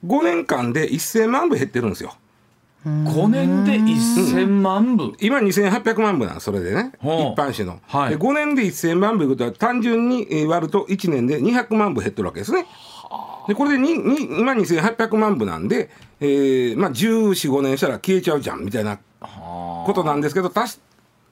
[0.06, 2.16] 5年間で1000万部減ってるんですよ。
[2.86, 6.94] 5年で1000万部、うん、今2800万部なんそれでね。
[7.02, 12.66] 一般紙の、はい、で5年で1000万部いうことは単純に割ると1年で200万部減ってるわけですね。
[13.48, 20.80] でこれでにに今2800万部なんで、えーまあ、1415年したら消えちゃうじゃんみたいなことなんですけど、たし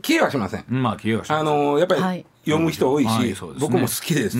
[0.02, 0.66] 消えはしません。
[0.68, 4.38] まあ、消えはしあのやっぱり読む人多いし、はい、僕も好きです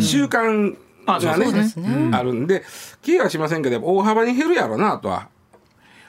[0.00, 2.64] し、習慣がね、あるんで、
[3.04, 5.28] 消えはしませんけど、大幅に減るやろうなとは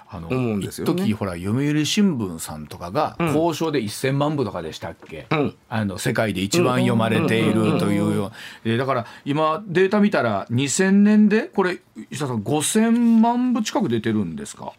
[0.09, 8.31] あの、うんですよね、時ほら読売新聞さんとかが交渉で1,000万部とかでしたっけ、うん、あの世界で一番読まれているというよ
[8.65, 14.73] うだから今データ見たら2000年でこれ石田さん5,000万部近く出てるんですか？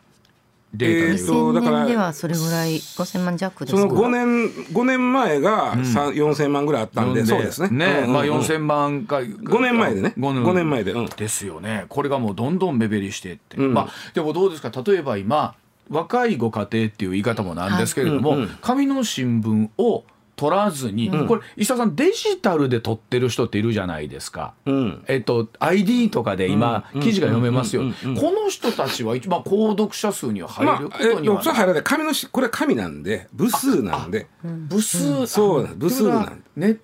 [0.74, 7.68] データとだからではそれぐらい5000万弱ですその5年5年前が、うん、4000万ぐらいあったんでそうですね。
[7.70, 10.12] ね、うんうん、まあ4000万か5年前でね。
[10.18, 11.86] 5, 5年前で、うん、ですよね。
[11.88, 14.70] これがもうどんどん目減りしていって、うん、まあでもどうですか？
[14.84, 15.54] 例えば今
[15.88, 20.04] 若いご家庭っていう言い方もなんですけれども、紙の新聞を
[20.38, 31.82] 取らずに、うん、これ石田さんデジタルで撮ってる人っているじゃないですか、うん、えっと ID とかで今、記事が読めますよ、この人たちは一番購読者数には入ることには、まあ、入らない。
[31.82, 34.28] 紙のこれ紙なんで部数なんで。
[34.44, 36.42] 部数、そう部数なん。
[36.56, 36.78] で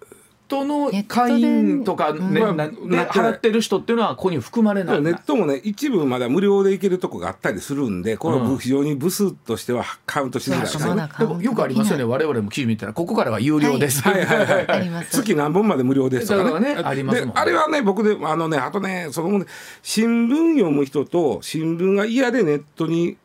[0.55, 5.03] トの会員とか、ねまあ、払ってる人っていうのはここに含まれない。
[5.03, 10.79] ネットもね一部まだ無料で行けるとこがあったりするんでこれは非常に部数としてはカウントしづらいです
[11.19, 12.05] でもよくありますよね。
[12.05, 12.93] 我々も記事見たら。
[12.93, 14.67] ここからは有料です、はい、はいはい。
[14.67, 16.77] はい月何本まで無料ですとかね。
[16.83, 19.45] ありますあれはね僕であのねあとねその
[19.83, 23.17] 新聞読む人と新聞が嫌でネットに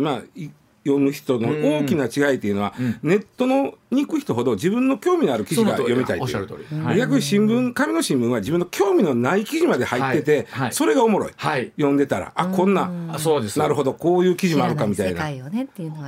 [0.00, 0.22] まあ
[0.84, 1.48] 読む人の
[1.80, 10.64] 大きな違いっていうのは、うん、ネットのに行く人ほど自分の興味のある記事が読みたいっていう、逆に新聞紙の新聞は自分の興味のない記事まで入ってて、はい。
[10.64, 13.58] はい、それがおもろい、はい、読んでたらあこんなそうです。
[13.58, 15.24] なるほどこういう記事もあるかみたいな。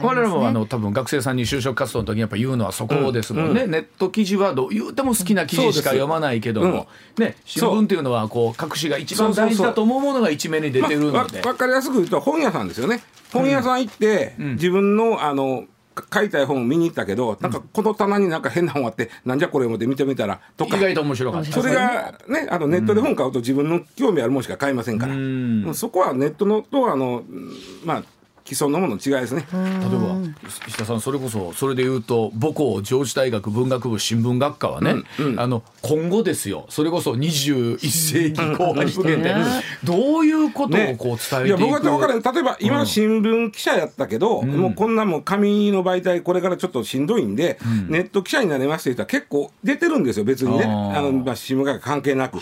[0.03, 11.13] 我々もあの多分学生さんに就職活動の時にやっぱ言うのはそこですもんね、うん、ネット記事はどう言うても好きな記事しか読まないけども、うん、ね、新聞っていうのはこう隠しが一番大事だと思うものが一面に出てるので。
[11.13, 13.03] まあ、分かりやすく言うと本屋さんですよね。
[13.33, 15.65] 本屋さん行って、自分のあの
[16.13, 20.77] 書いた本を見に行ったけど、なんかこの棚になんか変な本あって、なんじゃこれ思って見てみたらとか。
[20.77, 21.53] 意外と面白かった。
[21.53, 22.49] それがね。
[22.51, 27.23] あのネットで本買うと自分の興味あるものしか買いませんから、そこはネットのとあの
[27.85, 28.05] まあ
[28.51, 29.47] 既存のものの違いですね。
[29.53, 29.63] 例え
[29.99, 30.17] ば
[30.67, 36.67] 石田さんそれこそそれでいうと母校上智大学文学部新聞学科はね、うんうん、あの今後ですよ。
[36.69, 39.35] それこそ21世紀後半に向けて
[39.85, 50.25] どういうことをこう伝えていく、ね、いや僕は分から例えば今新聞記者やったけど、うん、もうこんなもう紙の媒体これからちょっとしんどいんで、うん、ネット記者になりました人は結構出てるんですよ。
[50.25, 50.65] 別にね。
[50.65, 52.41] あの、まあ、新聞学関係なく。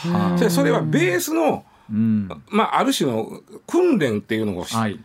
[0.51, 1.65] それはベースの、
[2.49, 4.99] まあ、ある種の訓練っていうのを、はい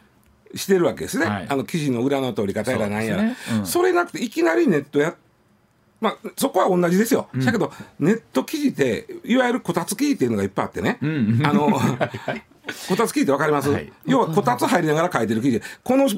[0.56, 3.38] してるわけですね、はい、あの記事の裏の通り方やらなんやら、ね。
[3.60, 5.16] うん、それなくていきなりネットや
[6.00, 11.70] まあ、そこは同じですよ、うん、だけどネット記事っていわゆるこたつ記事っていうのがいっぱいあってね、うん、あの
[12.88, 15.62] こたつ記事ってわかります、はい、要はこたつ入りながら書いてる記事。
[15.84, 16.10] この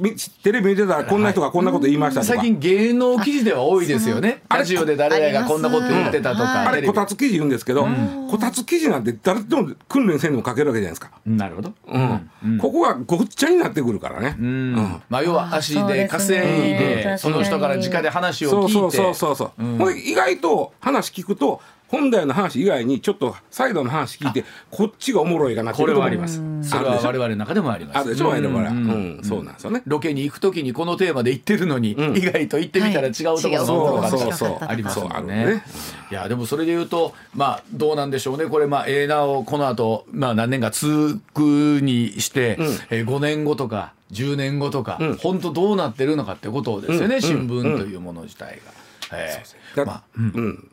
[0.44, 4.44] テレビ見てたらこんな人がこんなこと言いましたとか、最近芸能記事では多いですよね。
[4.50, 7.88] ラジオで誰がこんなこと言ってたとか、あれこたつ記事言うんですけど、
[8.30, 11.12] こたつ記事なんて誰でも訓練せんでも書けるわけじゃないですか。
[11.26, 12.58] なるほど、うん。
[12.60, 15.02] ここがごっちゃになってくるからね、うん。
[15.10, 18.74] まあ、要は足で稼いでその人から直で話を聞いて。
[18.74, 19.92] そうそうそうそう、う。
[19.92, 26.42] ん、意外と話聞くと本来の話以外にちょっとサイドの話聞いてこっちがおもろいかなってこれはあります。
[26.64, 28.00] それは我々の中でもあります。
[28.00, 28.30] あるでしょ？
[28.30, 28.70] 我々は。
[28.70, 29.20] うん。
[29.24, 29.82] そうなんですよね。
[29.86, 35.64] ロケに行くときにこのテーマで行ってるのに意外と行ってみたら違うところのおもろかったありますもんね。
[36.12, 38.46] いやでもそれで言うとまあどうなんでしょうね。
[38.46, 41.40] これまあええなをこの後まあ何年か続く
[41.82, 42.58] にして
[42.90, 47.22] え5年後とか10年後とか本当どうなってるのかってことですよね。
[47.22, 48.74] 新聞というもの自体が。
[49.14, 50.68] えー、まあ、うん、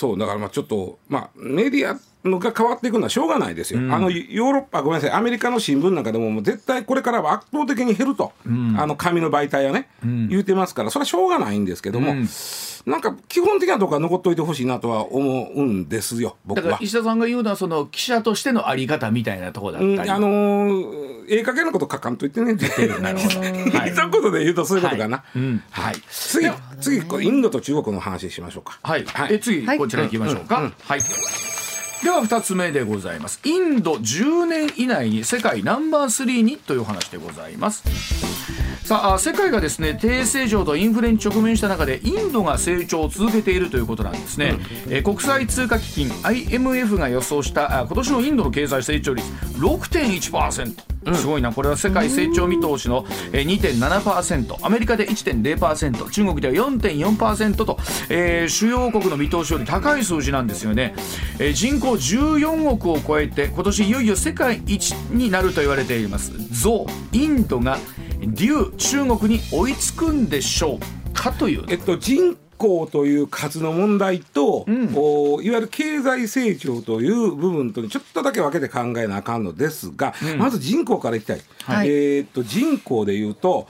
[0.00, 5.16] そうだからまあちょっとまあメディアのが変わっていくのはしょうがないですよ、うん、あのヨーロッパごめんなさい。
[5.18, 12.14] アメリカの新聞なんかでももう絶対これからは圧倒的に減ると、うん、あの紙の媒体はね、うん、言うてますからそれはしょうがないんですけども、
[12.86, 16.62] なんか基本的なところは残っといてほしいなとは思うんですよ僕は。
[16.62, 22.54] だから石田さんが言うのはその記者としてのあり方みたいなところだったり、あのー、ええ加減なこと書かんといてね。
[22.54, 22.66] って
[23.00, 23.40] なるほど、
[23.78, 25.38] はい、一言で言うとそういうことかな、はい。
[25.38, 25.62] うん。
[25.70, 26.48] はい、次
[26.80, 28.78] 次インドと中国の話しましょうか。
[28.82, 31.00] はい、はい、え次こちら行きましょうか、はい。
[32.02, 33.40] では2つ目でございます。
[33.44, 37.82] インド10年以内に世界ナンバー3にという話でございます。
[38.90, 50.74] さあ世界がですね低成長とインフレに直面した中でインドが成長を続けているということなんですね、うん、え国際通貨基金 IMF が予想した今年のインドの経済成長率6.1%
[51.14, 51.52] すごいな。
[51.52, 60.94] これは世界成長見通しの2.7%アメリカで1.0%中国では4.4%と、えー、主要国の見通しより高い数字なんですよね、
[61.38, 66.32] えー、人口14億を超えて今年いよいよ世界一になると言われています。
[66.52, 67.78] ゾウインドが
[68.20, 83.66] 竜中国に追いつくんでしょうかという、えっと、人口という数の問題と、うん、おいわゆる経済成長という部分とちょっとだけ分けて考えなあかんのですが、うん、まず人口からいきたい、はい、えー、っと人口でいうと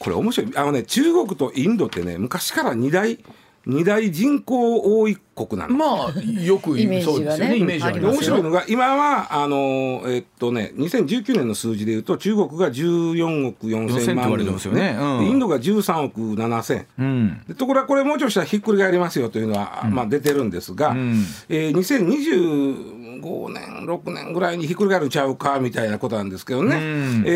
[0.00, 0.52] これ面白い。
[0.56, 3.18] あのね中国とインドってね昔から2大
[3.66, 5.74] 二大人口多い国なの。
[5.74, 7.56] まあよくイメージがね。
[7.56, 14.54] イメージありま面す白いのが今はあのえっとね2019年の数字でいうと中国が14億4000万人。
[14.54, 27.30] ですよね、うん、インドが13億7000、うん、でところがこれもうちょっとしたらひっくり返りますよというのは、うん、まあ、出てるんですが、うん、えー、2025年6年ぐらいにひっくり返るんちゃうかみたいなことなんですけどね、うん、え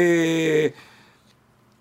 [0.67, 0.75] ー、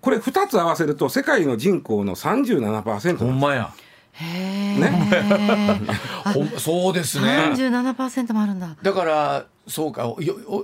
[0.02, 3.74] これ2つ合わせると世界の人口の37%ほんまや
[4.20, 5.12] ね、
[6.58, 7.38] そうですね。
[7.50, 8.76] 三十七パーセントもあるんだ。
[8.82, 10.16] だからそうか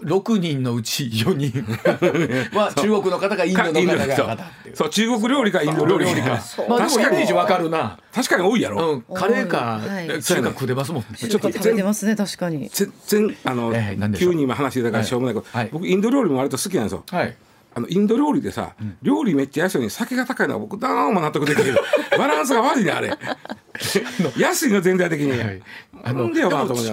[0.02, 1.52] 六人のうち四人
[2.58, 6.42] は中国の方がインドの方が方そう中国料理かインド料理か。
[6.68, 8.00] まあ確かにわかるな。
[8.14, 9.04] 確かに多いやろ。
[9.08, 9.82] うん、カレーか
[10.22, 11.04] 中華食べますもん。
[11.04, 12.70] ちょっと食べてますね確かに。
[12.74, 13.74] 全然あの
[14.18, 17.04] 急に今話してたからしょうもないけど、僕インド料理も割と好きなんですよ。
[17.12, 17.36] はい。
[17.76, 21.76] あのインド料理でさ、うん、料理めっちゃ安いのに酒が高いのは僕どうも納得できる
[22.18, 23.18] バランスが悪いねあれ。
[24.38, 25.62] 安いの全体的に、はい、
[26.04, 26.30] あの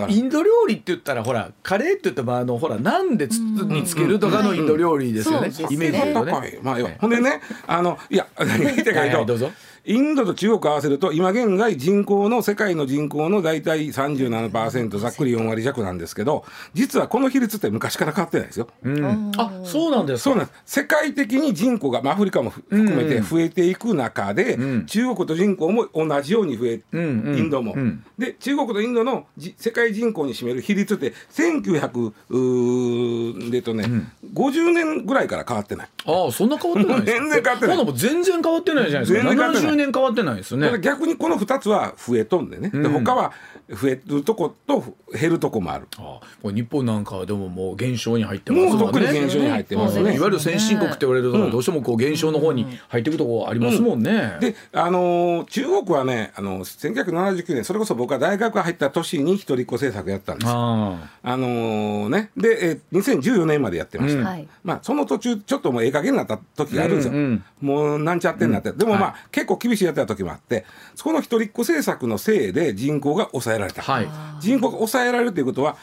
[0.09, 5.67] インド料理って言ったらほらカレーって言ったらあのほらなんでつにつけるとかのインド料理ですよね、うん。
[5.67, 9.53] うん、イメージでとね、まあ、ほんでねあのいや何が 言いたいかと、はいはい
[9.85, 18.69] インドと中国合わせると今現在人口の世界の人口の大体37%ざっくり4割弱なんですけど実はこの比率って昔から変わってないですよ。
[18.83, 27.75] うん、あそうなんですそうなんです世界的に人口が、まあ、アフリカも含めて増えていく中で、うん、中国と人口も同じように増え、うん、インドも。
[28.19, 35.89] で中国とインドの世界人口に占める比率って1900でとね、うん、50年ぐらいから変わってない。
[36.07, 37.77] ああそんな変わってない 全然変わってない。
[37.95, 39.27] 全然変わってないじゃないです
[39.67, 39.70] か。
[39.71, 40.31] 全然変わってない。
[40.31, 40.79] 年変わってないですね。
[40.81, 43.33] 逆にこの2つは増えとんでね、で他は
[43.69, 45.87] 増えるとこと減るとこもある。
[45.99, 48.85] あこれ日本なんかはでももう減少に入ってますもんね。
[48.87, 50.17] 特に減少に入ってますね。
[50.17, 54.39] いわゆる先進国って言われるとどうしてもこう減少の方に入っていくとこありますもんね。
[54.41, 60.49] で、あの中国はね、あの1979年それこそ僕は大学入った年に一人っ子政策やったんです。
[60.51, 64.37] あ、あのね、で、え2014年までやってました。
[64.65, 67.15] まあその途中ちょっともうええ加減になった時があるんですよ。
[67.61, 73.83] もうなんちゃってになって、でもまあ結構厳しいやってた時もあって、そこの一人っ子政策のせいで人口が抑えられた。
[73.83, 74.09] はい、
[74.41, 75.77] 人口が抑えられるということは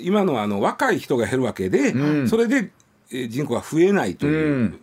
[0.00, 2.70] 今のあの若い人が減るわけで、うん、それで
[3.10, 4.74] 人口が増えないという。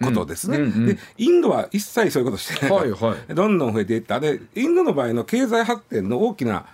[0.00, 4.20] ことですね、うんうんうん、でインドは一切そういうことしてない、はいはい、どんどん増えていった。
[4.20, 6.66] でインドの場合の経済発展の大きな、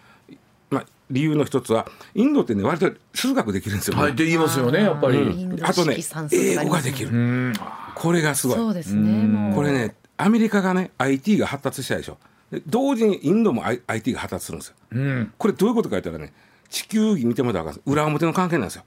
[0.69, 5.97] まあ、理由の一つはインドってね割と数学できるんですよ、ね、はいって言いますよねやっぱり、うん、あとね
[6.33, 7.55] 英語ができる。
[7.95, 8.57] これがすごい。
[8.57, 12.19] そうですねこれねアメリカがね IT が発達したでしょ。
[12.67, 16.33] 同時にインドも IT が発達するんですよ、うん、これどういうことか言ったらね
[16.69, 18.85] 地球儀見てもらったら裏表の関係なんですよ。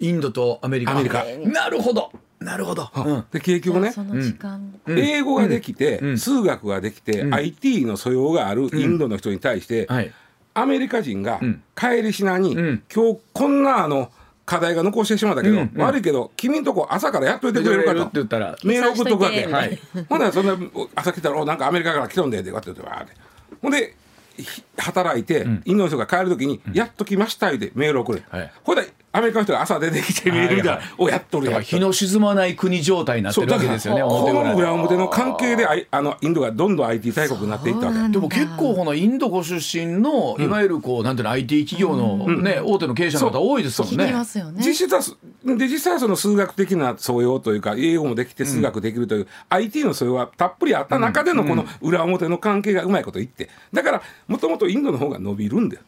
[0.00, 0.92] インドとアメリカ。
[0.92, 1.24] アメリカ。
[1.24, 2.10] なるほど。
[2.40, 3.94] なるほど、うん、で結局ね、
[4.86, 10.12] うん、英語ができて、うん、数学ができて、IT の素養があるインドの人に対して、はい、
[10.52, 11.40] アメリカ人が
[11.74, 14.10] 帰りしなに、今日こんなあの
[14.44, 18.02] 課題が残してしまったけど、うんうん、悪いけど君んとこ朝からやっといてくれるかと。
[18.02, 18.56] って言ったら。
[18.64, 19.78] メール送っとくわけ、はい、
[20.08, 20.56] ほんならそんな
[20.94, 22.80] 朝来たら「なんかアメリカから来とんで」って言われて。
[23.62, 23.96] ほんで
[24.76, 44.12] 働いて、うん、インドの人が帰る時に「やっと来ました」ってメール送る、はい、ほんでアメリカの人が朝出てきて見るみたいな、おやっとるや日の沈まない国状態になってるわけですよねこの裏表の関係でああのインドがどんどん IT 大国になっていったわけでも結構このインドご出身のいわゆるこう、なんていうの IT 企業のね、大手の経営者の方多いですもんね。
[44.56, 45.00] 実質は
[45.44, 53.48] で実際はその数学的な素養というか英語もできて数学できるという、IT の素養はたっぷりあった中でのこの裏表の関係がうまいこと言って。
[53.72, 55.82] だからもともとインドの方が伸びるんだよ。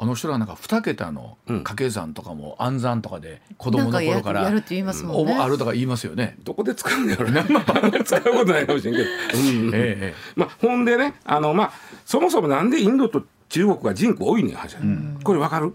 [0.00, 5.34] あの人らなんか二桁の掛け算とかも暗算とかで子供の頃からやるって言いますもんね。
[5.34, 6.36] あるとか言いますよね。
[6.44, 7.44] どこで使うんだろうね。
[7.50, 9.04] まあ使うことないかもしれんけど。
[9.04, 11.72] うんええ、まあほんでねあのまあ
[12.04, 15.74] そもそもなんでインドと中国が人口多いねん話、うん、これわかる？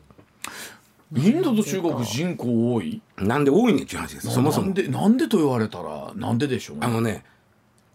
[1.15, 3.01] インドと中国人口多い？
[3.17, 4.31] なんで多いねんっていう話です。
[4.31, 4.67] そもそも。
[4.67, 7.25] なんでなんでと言われたらなんででしょう、ね、あのね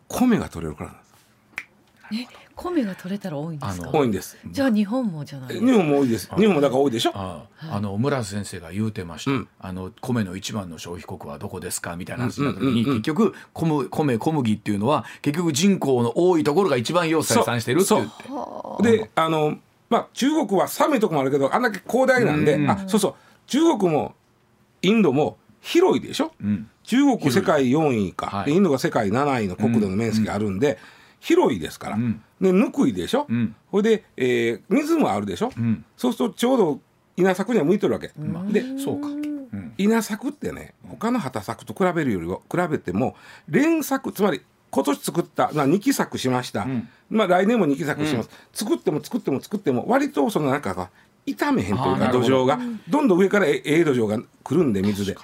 [0.08, 1.14] 米が取れるからなんです。
[2.14, 3.90] ね米が取れたら多いんですか？
[3.92, 4.36] 多いんです。
[4.50, 5.54] じゃあ日本もじゃない？
[5.54, 6.28] 日本も多いです。
[6.36, 7.12] 日本もだから多いでしょ？
[7.14, 7.80] ああ。
[7.80, 11.96] の村瀬先生が言うてました、うん、あの米の一番の消費国はどこですか？
[11.96, 18.10] みたいな話になった時に、結局米米小麦っていうのは結局人口の多いところが一番要生産してるって言っ
[18.82, 18.98] て。
[18.98, 23.14] であのまあ中国は寒いとこもあるけどあんだけ広大なんで、うん、あそうそう。
[23.46, 24.14] 中国も
[24.82, 30.78] インドも広いでしょ、うん、中国世界4位か、はい、インドが世界7位の国土の面積あるんで、
[31.18, 36.80] 広いですから、うん、でぬくいでしょ、うん、ほいで、えー、水もあるでしょ、うん、そうするとちょうど
[37.16, 38.12] 稲作には向いてるわけ、
[38.52, 39.08] でそうか、
[39.76, 43.16] 稲作ってね他の畑作と比べるよりは比べても
[43.48, 50.90] 連作つまり今年作ったまあ2期作しました、うん、まあ来年も2期作します、作っても作っても作っても割とその中が
[51.26, 52.58] 傷めへんというか土壌が
[52.88, 55.16] どんどん上からええ土壌が来るんで水で。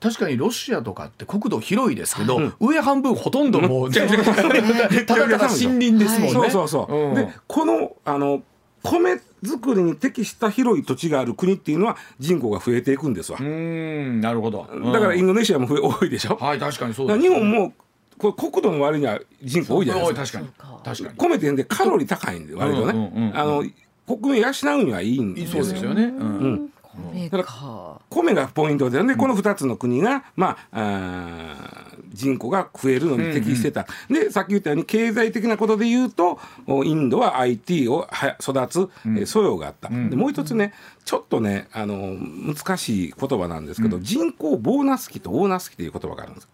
[0.00, 6.32] 確かにロシアとかって国土広いですけど、うん、上半分ほとんどもう、 ただただ森林ですもんね。
[6.32, 6.94] そうそうそう。
[6.94, 8.42] うん、でこのあの
[8.82, 13.38] 米作りに適した広い土地がある国っていうのは人口が増えていくんですわ。
[13.40, 16.36] うんなるほど、うん、だからインドネシアも増え多いでしょ？
[16.36, 17.74] はい確かにそうだ、ね、日本も
[18.16, 20.38] これ国土の割には人口多いじゃないですか。
[20.38, 21.16] 確かに確かに。
[21.16, 23.32] 米ってんでカロリー高いんで割とね。
[23.34, 23.64] あの
[24.06, 24.48] 国民養
[24.78, 25.64] うにはいいんですよ。
[25.64, 26.04] そうですよね。
[26.04, 26.72] うん。
[27.12, 31.56] 米か米がポイントでね、この2つの国が、まあ、
[31.90, 36.38] あ人口が増えるのに適してた、うんうん、でさっき言ったように経済的なことで言うと
[36.68, 38.08] インドは IT を
[38.40, 40.74] 育つ、うん、素養があった、うん、でもう一つね
[41.04, 46.48] ちょっとねあの難しい言葉なんですけど、うん、人口ボーナス期とオーナス期という言葉があるんです。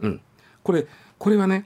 [0.00, 0.20] うん、
[0.62, 0.86] これ
[1.18, 1.64] これはね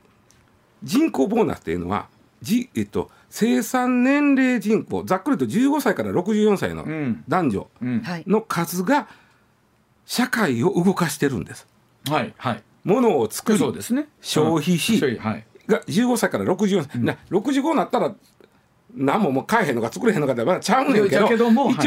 [0.83, 2.09] 人口ボーナスっていうのは
[2.43, 6.85] じ、えっと、生産年齢人口ざっくりと15歳から64歳の
[7.29, 7.71] 男女
[8.27, 9.09] の数が
[10.05, 11.69] 社会を動かしてるんです。
[12.09, 13.59] はいはい、ものを作り、
[13.95, 18.15] ね、消費し、はい、が15歳から64歳、うん、な65になったら
[18.95, 21.29] 何ももう買えへんのか作れへんのかってまだちゃうねんけど一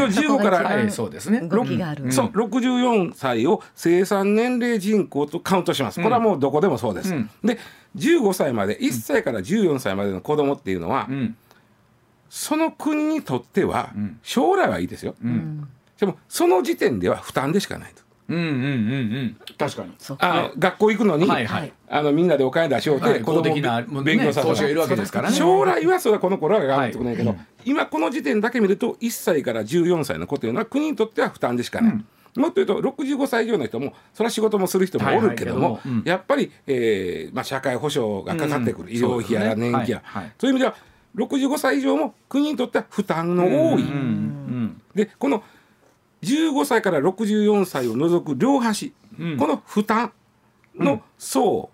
[0.01, 1.39] 応15から、はい、そうですね。
[1.39, 1.49] そう
[2.27, 6.01] 64歳を生産年齢人口とカウントします。
[6.01, 7.57] これはもうどこでもそうです、うん、で
[7.95, 11.35] 15歳まで1歳から14歳までの子供っていうのは、うん、
[12.29, 13.91] その国にとっては
[14.21, 15.67] 将来はいいですよ、うん、
[15.99, 18.02] でもその時点では負担でしかないと。
[18.29, 18.55] うんうんうんう
[19.21, 19.37] ん。
[19.57, 19.93] 確かに。
[20.19, 23.43] あの学校行くのに、はいはい、あのみんなでお金出しようて、はい、子供
[24.03, 31.91] 勉強させて、ね、いるわけですからね将来はそれはこの頃は頑張ってくれないけど、はい、今この時点だけ見ると1歳から14歳の子というのは国にとっては負担でしかない。
[31.91, 32.05] うん。
[32.35, 35.89] もっと言うと65歳以上の人もそれは仕事もする人もおるけども、はいはい。
[35.89, 40.75] うん、やっぱり、えーまあ、社会保障がかかってくる、うん、医療費や年金や、はいはい、そういう意味では
[41.15, 43.83] 65歳以上も国にとっては負担の多い。
[44.95, 45.43] でこの
[46.23, 50.11] 15歳から64歳を除く両端、うん、この負担
[50.75, 51.69] の層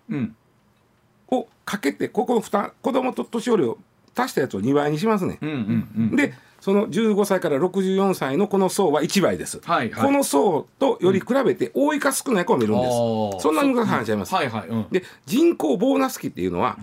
[1.28, 3.78] をかけてここの負担子供と年寄りを
[4.14, 5.38] 足したやつを2倍にしますね。
[5.40, 16.76] うんうんうん、でその15歳から64歳のこの層は1倍です、はいはい、この層とより比べて多いか少ないかを見るんです、うん、そんな難しい話ちゃいます、はいはいうん、で人口ボーナス期っていうのは、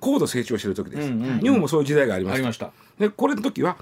[0.00, 2.72] 高度成長してる時です、うんうんうん、日本もそういう時代がありました。
[2.98, 3.78] でこれの時は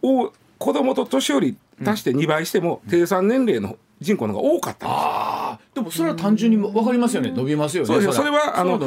[0.00, 7.30] お子供と年寄り足して2倍しても、低産年齢の人口の方が多かったんですあでもそれは単純に分かりますよね。
[7.30, 8.12] 伸びますよね。
[8.12, 8.58] それは。
[8.58, 8.78] あの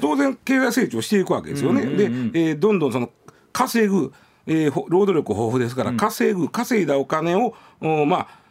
[0.00, 3.10] 当然経済成長していくわけですよね、で、えー、どんどんその
[3.52, 4.12] 稼ぐ、
[4.46, 8.42] えー、労働力豊富ですから、稼ぐ稼いだお金をおまあ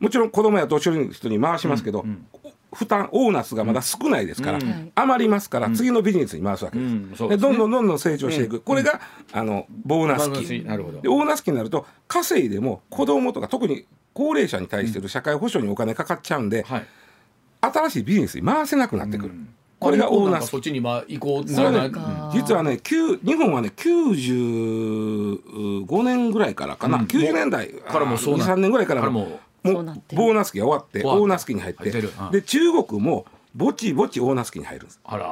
[0.00, 2.04] もちろん子供や年寄りの人に回しますけど、
[2.72, 7.24] 負担オーナスがまだ少ないですから、うん、余りますから次のビジネスに回すわけです。
[7.24, 7.28] うん。
[7.28, 9.00] で、ね、どんどんどんどん成長していく、これが
[9.32, 11.00] あのボーナス期なるほど。
[11.00, 16.86] でオーナス期になると稼いでも子供とか特に高齢者に対してる社会保障にお金かかっちゃうんで、はい、
[17.60, 19.34] 新しいビジネスに回せなくなってくる。
[19.80, 20.48] これがオーナス。
[20.48, 21.92] そっちにまあ移行なね、
[22.34, 29.84] 実はね日本はね95年ぐらいからかな、うん、90年代からもそう23年ぐらいからももう
[30.14, 31.90] ボーナス期が終わってオーナス期に入って。
[32.30, 35.00] で中国もぼちぼちオーナス期に入るんです。
[35.04, 35.26] あら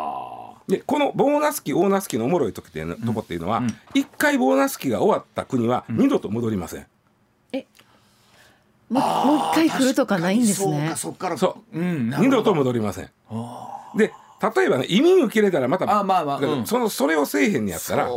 [0.69, 3.63] でこのボーナス期オーナス期のおもろい時っていうとこっていうのは、
[3.95, 6.87] 一、うん、回ボーナス期が終わった国は二度と戻りません、
[7.53, 7.67] え
[8.91, 9.03] もう
[9.53, 10.95] 一回来るとかないんですね。
[10.97, 11.39] そっから。
[11.39, 13.11] そう、うん、二度と戻りません。
[13.97, 14.13] で
[14.55, 18.09] 例えばね移民受け入れたらまたあまあまあ、うん、そのそれをせえへんにやったら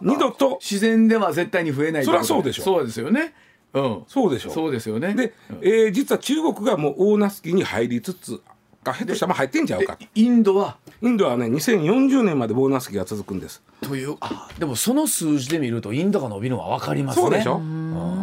[0.00, 2.62] 二度と自然では絶対に増えないそりゃそうでしょ。
[2.62, 3.34] そうですよね
[3.72, 4.50] うん、そうでしょ。
[4.50, 5.14] そうですよね。
[5.14, 8.40] で、うん、えー、実は中国がもうオーナス期に入りつつ
[8.82, 10.78] かへとしたら入ってんちゃうかインドは？
[11.02, 13.62] インドはね2040年までボーナス期が続くんです。
[13.82, 17.22] というあでもその数字で見るとインドが伸びるのは分かりますね。
[17.22, 17.60] そうでしょ。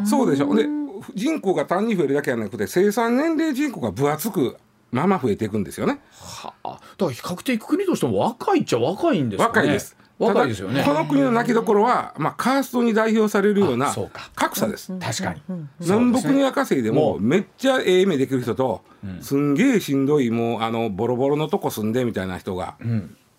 [0.06, 0.56] そうでしょ。
[0.56, 0.66] で
[1.14, 4.58] 人口が単に増えるだけじゃなくて生産年齢人口が分厚く
[4.92, 6.00] まま増えていくんですよね。
[6.12, 9.48] はあ、だから比較的国としても若いっちゃ若いんですかね。
[9.50, 9.97] 若いです。
[10.20, 10.84] 若いですよね。
[10.84, 13.94] この国の泣きどころは、まあ、カーストに代表されるような
[14.36, 14.92] 格差です。
[15.00, 15.42] 確かに。
[15.80, 18.82] 南北には稼いでもめっちゃええ目できる人と、
[19.22, 22.78] すんげえしんどいもうあのボロボロのとこ住んでみたいな人が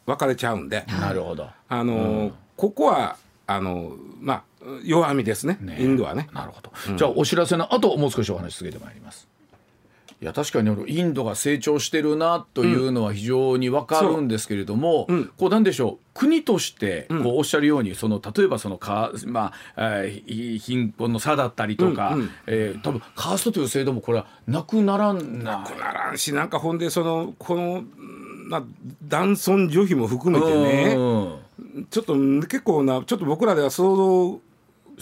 [0.07, 1.49] 分かれちゃうんで、なるほど。
[1.68, 3.16] あの、ここは
[3.47, 4.43] あのまあ
[4.85, 5.59] 弱みですね。
[5.79, 6.29] インドはね。
[6.33, 9.26] なるほど、じゃあお知らせの後もう少しお話し続けてまいります。
[10.20, 16.18] いや確かにインドが成長してるなというのは非常に分かるんですけれども、うん、こうなんでしょう？
[16.18, 25.64] 国としてこうおっしゃるように、その例えばそのか、まあえー、貧困の差だったりとか、うんうん、えー、多分カーストという制度もこれはなくならんな。
[25.64, 27.84] くならんしなんかほんでそのこの
[28.50, 28.64] な
[29.06, 30.96] 男尊女卑も含めてね。
[31.90, 34.40] ちょっと結構なちょっと僕らでは想像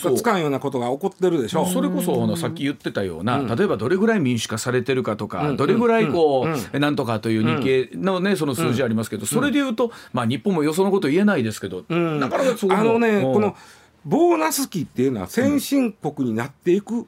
[0.03, 1.67] がつかんようなことが起こってるでしょ。
[1.67, 13.57] それこそさっき言ってたような、例えばどれぐらい民主化されてるかとか、どれぐらいこう、なんとかという日経のねその数字ありますけど、それでいうと、まあ日本もよそのこと言えないですけど、なかなかそあのね、この
[14.05, 17.07] ボーナス期っていうのは先進国になっていく、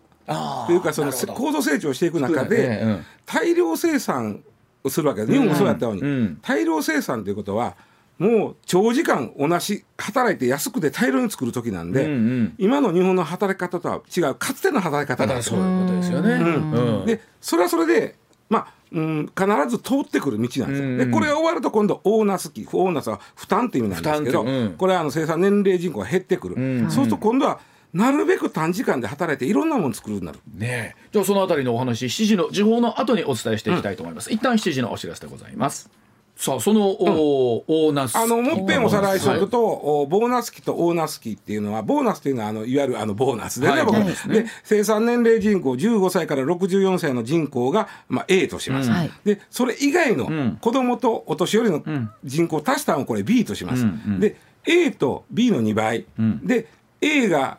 [0.66, 4.42] というかその高度成長していく中で、大量生産
[4.84, 7.76] をするわけです日本もそうやったように、大量生産ということは
[8.18, 15.56] もう長時間同じ働いて安くて大量に作る時なんで、うんうん、今の日本の働き方とは違うかつての働き方なんですよ。
[15.56, 16.30] そういうことですよね。
[16.32, 18.16] うん、でそれはそれで
[18.48, 26.84] まあうん、必ず通ってくる道なんですよ、うんうん、でこれが終わると今度オーナス期オーナスは負担っていう意味なんですけど、うん、これはあの生産年齢人口が減ってくる、うん。
[26.84, 27.60] うん、そうすると今度は
[27.92, 30.40] なるべく短時間で働いていろんなもの作るようになる。
[30.54, 34.30] ねじゃあそのあたりのお話7時の時報の後にお伝えしていきたいと思います。
[34.30, 35.90] うん、一旦7時のお知らせでございます。
[36.38, 38.14] さあその、うん、オーナス。
[38.14, 51.82] あのもっぺんおさらいすると、はい、ボーナス期とオーナス期っていうのはボーナスっていうのはあのいわゆるあのボーナスでね、はい、僕、ね、で生産年齢人口15歳から64歳の人口が、まあ、A とします、うん、でそれ以外の子供とお年寄りの
[52.22, 56.68] 人口を足したのをこれ B とします、うんうん、で A と B の2倍、うん、で
[57.00, 57.58] A が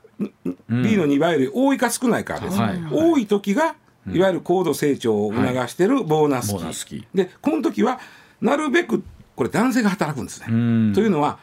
[0.70, 3.76] B の2倍より多いか少ないかです、はい、多い時が
[4.08, 8.00] いわゆる高度成長を促しているボーナス期、はい、でこの時は
[8.42, 9.04] なるべく
[9.36, 10.48] これ男性が働くんですね。
[10.94, 11.40] というのは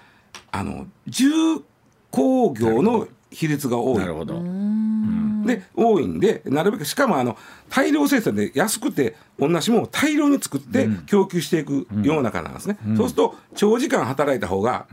[0.50, 1.28] あの重
[2.10, 3.98] 工業の比率が多い。
[3.98, 4.42] なるほど。
[5.46, 7.36] で多いんでなるべくしかもあの
[7.70, 12.90] 大量生産で安くて同じものを大量に作って供給していく世の中なんですね、うん。
[12.92, 14.86] うん、そうすると長時間働いた方が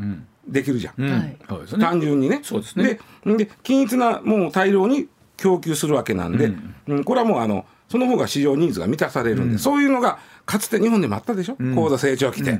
[0.47, 2.41] できるじゃん、うん、単純にね。
[2.43, 2.99] そうですね。
[3.25, 6.53] でで均一なものを大量に供給するわけなんで、
[6.87, 12.59] うん、これはもうあのその方が市場ニーズが満たされるんで、そういうのがかつて日本でもあったでしょ、うん、高度成長期で。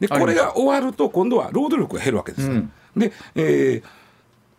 [0.00, 2.50] でこれが終わると今度は労働力が減るわけです。
[2.50, 2.62] よ。
[2.96, 3.84] で、えー、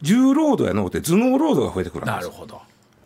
[0.01, 2.61] 重労働やのうて頭脳労働が増えてくるなるほど。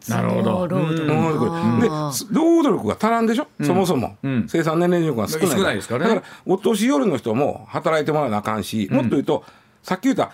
[0.08, 0.68] なるほど。
[0.68, 1.82] 労働。
[1.82, 1.88] で
[2.32, 4.18] 労働力が足らんでしょ、そもそも、
[4.48, 9.44] 生産年齢力が少ないないですから、ね、だからお年寄りの人も働いてもらわなあかんし、もっと言うと
[9.84, 10.32] さっき言った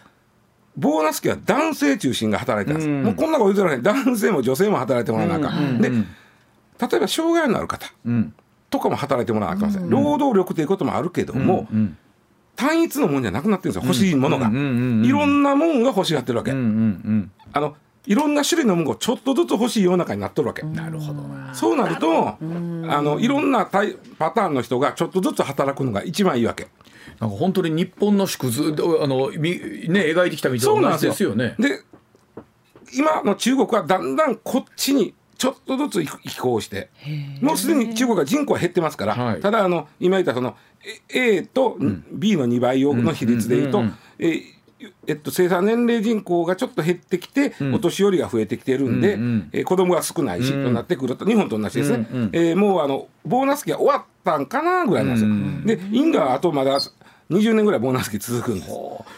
[0.77, 7.91] ボーナス期は男性中心が働いてます、もうこんなこと言うてらない男性も女性も働いてもらわなあかん、で例えば障害のある方、
[8.73, 11.67] とかも働いてもらわなきゃいけません、労働力ということもあるけども、
[12.55, 17.75] 単一のもんじゃなくなってるんですよ欲しいものが、いろんなもんが欲しがってるわけ、あの
[18.07, 20.63] いろんな種類のものがちょっとずつ欲しい世の中になっとるわけ。
[20.63, 26.67] なるほどそうなるとあのいろんなタイパターンの人がちょっとずつ働くのが一番いいわけ。
[27.19, 31.55] なんか本当に日本の縮図あのね描いてきたみたいなですよね。
[31.59, 31.81] で
[32.97, 35.13] 今の中国はだんだんこっちに
[35.43, 36.07] ちょっとずつ移
[36.39, 36.89] 行して。
[37.41, 40.55] もうすでに中国は人口は減ってますから、はい、ただあの今言ったその
[41.13, 41.77] A と
[42.13, 43.83] B の2倍の比率でいうと、
[44.19, 44.39] え
[45.05, 55.29] えっと、生産年齢人口がちょっと減ってきて、うん、お年寄りが増えてきてるんで、うんうん、えー、子供が少ないし、うん、となってくると日本と同じですね、うんうん、えー、もうあのボーナス期が終わったんかなぐらいなんですよ。
[55.29, 56.79] うん、でインドはあとまだ
[57.33, 58.69] 20年ぐらいボーナス期続くんです。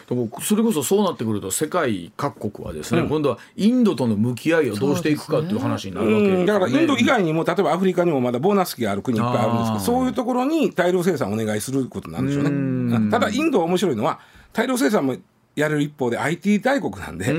[0.08, 13.10] でもそれこそそうなってくると世界各国はですね、うん、今度はインドとの向き合いをどうしていくかっていう話になるわけ、ね、だからインド以外にも例えばアフリカにもまだボーナス期がある国いっぱいあるんですけどそういうところに大量生産をお願いすることなんでしょうね。
[13.10, 14.20] ただインドは面白いのは
[14.52, 15.16] 大量生産も
[15.54, 17.30] やれる一方で IT 大国なんで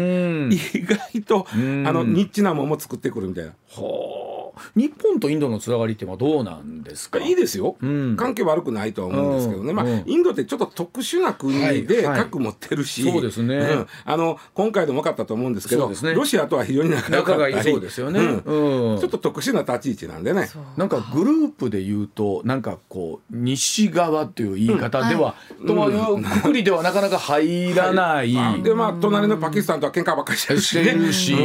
[0.54, 3.52] 意外とあのニッチなものも作ってくるみたいな。
[3.52, 4.37] はあ
[4.76, 7.20] 日本とインドのつながりってどうなんですか？
[7.20, 20.50] いいですよ、うん、関係悪くないとは思うんですけどね、まあ、インドってちょっと特殊な国で核持ってるし、はいはい、そうですね、うん、あの今回でも分かったと思うんですけど、ね、ロシアとは非常に仲良かったりそうですよね、うん、ちょっと特殊な立ち位置なんでね。
[20.78, 25.36] なんかグループで言うとなんかこう西側っていう言い方では、
[25.66, 31.36] というくくりではなかなか入らない、はい、でまあ隣のパキスタンとは喧嘩ばっかりしてるし、ね、し、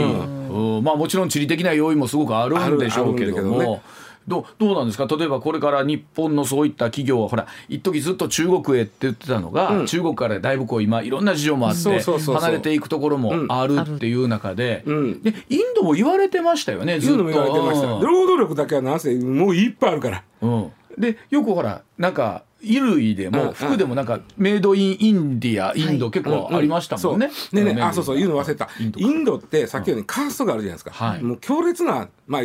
[0.82, 3.58] まあもちろん地理的な要因もすごくあるんでしょうけども。
[3.58, 3.82] ね、
[4.28, 5.06] どどうなんですか？
[5.06, 17.24] 例えばこれから日本のそういった企業はほら一時ずっと中国へって言ってたのが、うん、中国からだいぶこう今いろんな事情もあって離れていくところもあるっていう中でうん、でインドも言われてましたよねずっと。
[17.24, 20.22] 労働力だけはなんせもういっぱいあるから。
[20.40, 27.30] うん、でよくほらなんか衣類でも服でもなんかメイドインインディアインド結構ありましたもんね。
[27.52, 28.68] ねねあそうそう言うの忘れた。
[28.78, 32.42] インドってさっきようにカーストがあるじゃないですか、はい、もう強烈なまあ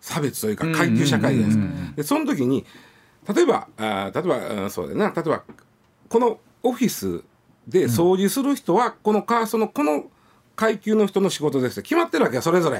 [0.00, 1.64] 差別というか階級社会じゃないですか。
[1.96, 2.64] でその時に
[3.32, 5.12] 例えばあ例えばそうだよな。
[5.14, 5.44] 例えば
[6.08, 7.22] このオフィス
[7.68, 10.06] で掃除する人はこのカーストのこの
[10.56, 12.78] 階級の人の仕事です決まってるわけそれぞれ。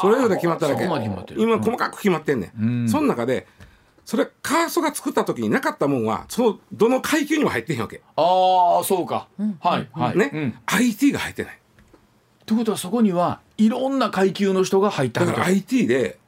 [0.00, 0.78] それぞれ決まってるわ
[1.26, 1.34] け。
[1.36, 3.46] 今細かく決まってんねん、その中で
[4.04, 8.02] それカーストが作った時になかったもんはそのどの階級にも入ってへんわけ。
[8.16, 9.28] ああそうか、
[9.60, 10.18] はいはい。
[10.18, 11.58] ね、うん、IT が入ってない。
[12.46, 16.18] ということはそこにはいろんな階級の人が入っただから IT で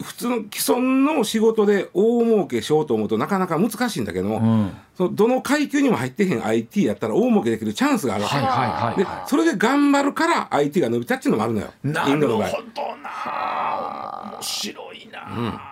[0.00, 11.72] 普通の既存の仕事で大儲けしようと思うとなかなか難しいんだけども、うん、そのどの階級にも入ってへん IT やったら大儲けできるチャンスがあるわけ、はいはいはい、でそれで頑張るから IT が伸びたっていうのもあるのよ。
[11.82, 14.32] なるほどな。
[14.34, 15.71] 面白いな、うん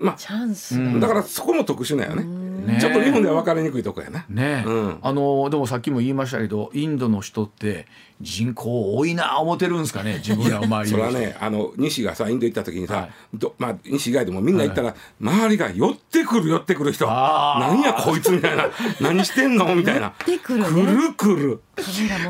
[0.00, 2.24] まあ、チャンス、だからそこも特殊なよね。
[2.24, 4.24] ね、ちょっと日本では分かりにくいとこやな。
[4.28, 7.86] ね、うん、あのでもさっきも言いましたけどインドの人って
[8.20, 10.14] 人口多いな思ってるんですかね？
[10.16, 17.06] 自分ら周りそれはねあの西がさインド行った時にさ、はい、どまあ、西以外でもみんな行ったら、はい、周りが寄ってくる寄ってくる人。
[17.06, 18.66] 何やこいつみたいな。
[19.00, 19.74] 何してんの？
[19.74, 20.12] みたいな。
[20.18, 21.60] 来る、ね、くるくる。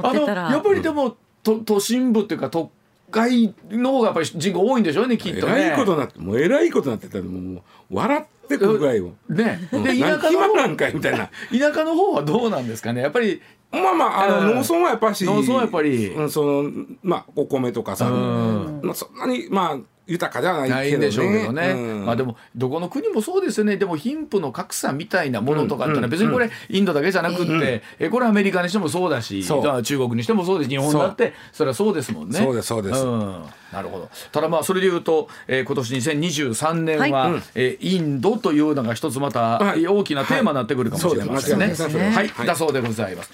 [0.03, 2.71] あのやっぱりでも、都都心部っていうか都
[3.11, 5.53] 会の方がやっぱり人口多いんでしょうねきっとね。
[5.53, 9.13] えらいことなってもうえらいことなってたらもう笑ってくるぐらいを。
[9.29, 9.61] ね。
[9.71, 11.31] で田舎の方なんかいみたいな。
[11.51, 13.41] 田舎の方はどうなんですかねやっぱり。
[13.73, 16.71] まあまああの農村はやっぱし農村はやっぱり、うん、その
[17.03, 23.77] まあお米とかさ、まあ、そんなにまあ豊かじゃないね、ないんでしょうけどね、うん、まあでもどこの国もそうですよね。
[23.77, 32.39] でも貧富の格差みたいなものとかってのは別にこれインドだけじゃなくって、うん、えこれアメリカにしてもそうだし中国にしてもそうです日本だってそれはそうですもんね。
[32.39, 34.11] そうですそうです、うん、なるほど。
[34.33, 43.31] ただまあそれでいうと、えー、今年2023年は、はい、えー、インドというのが一つまた大きなテーマになってくるかもしれませんね、はい、はい、だそうでございます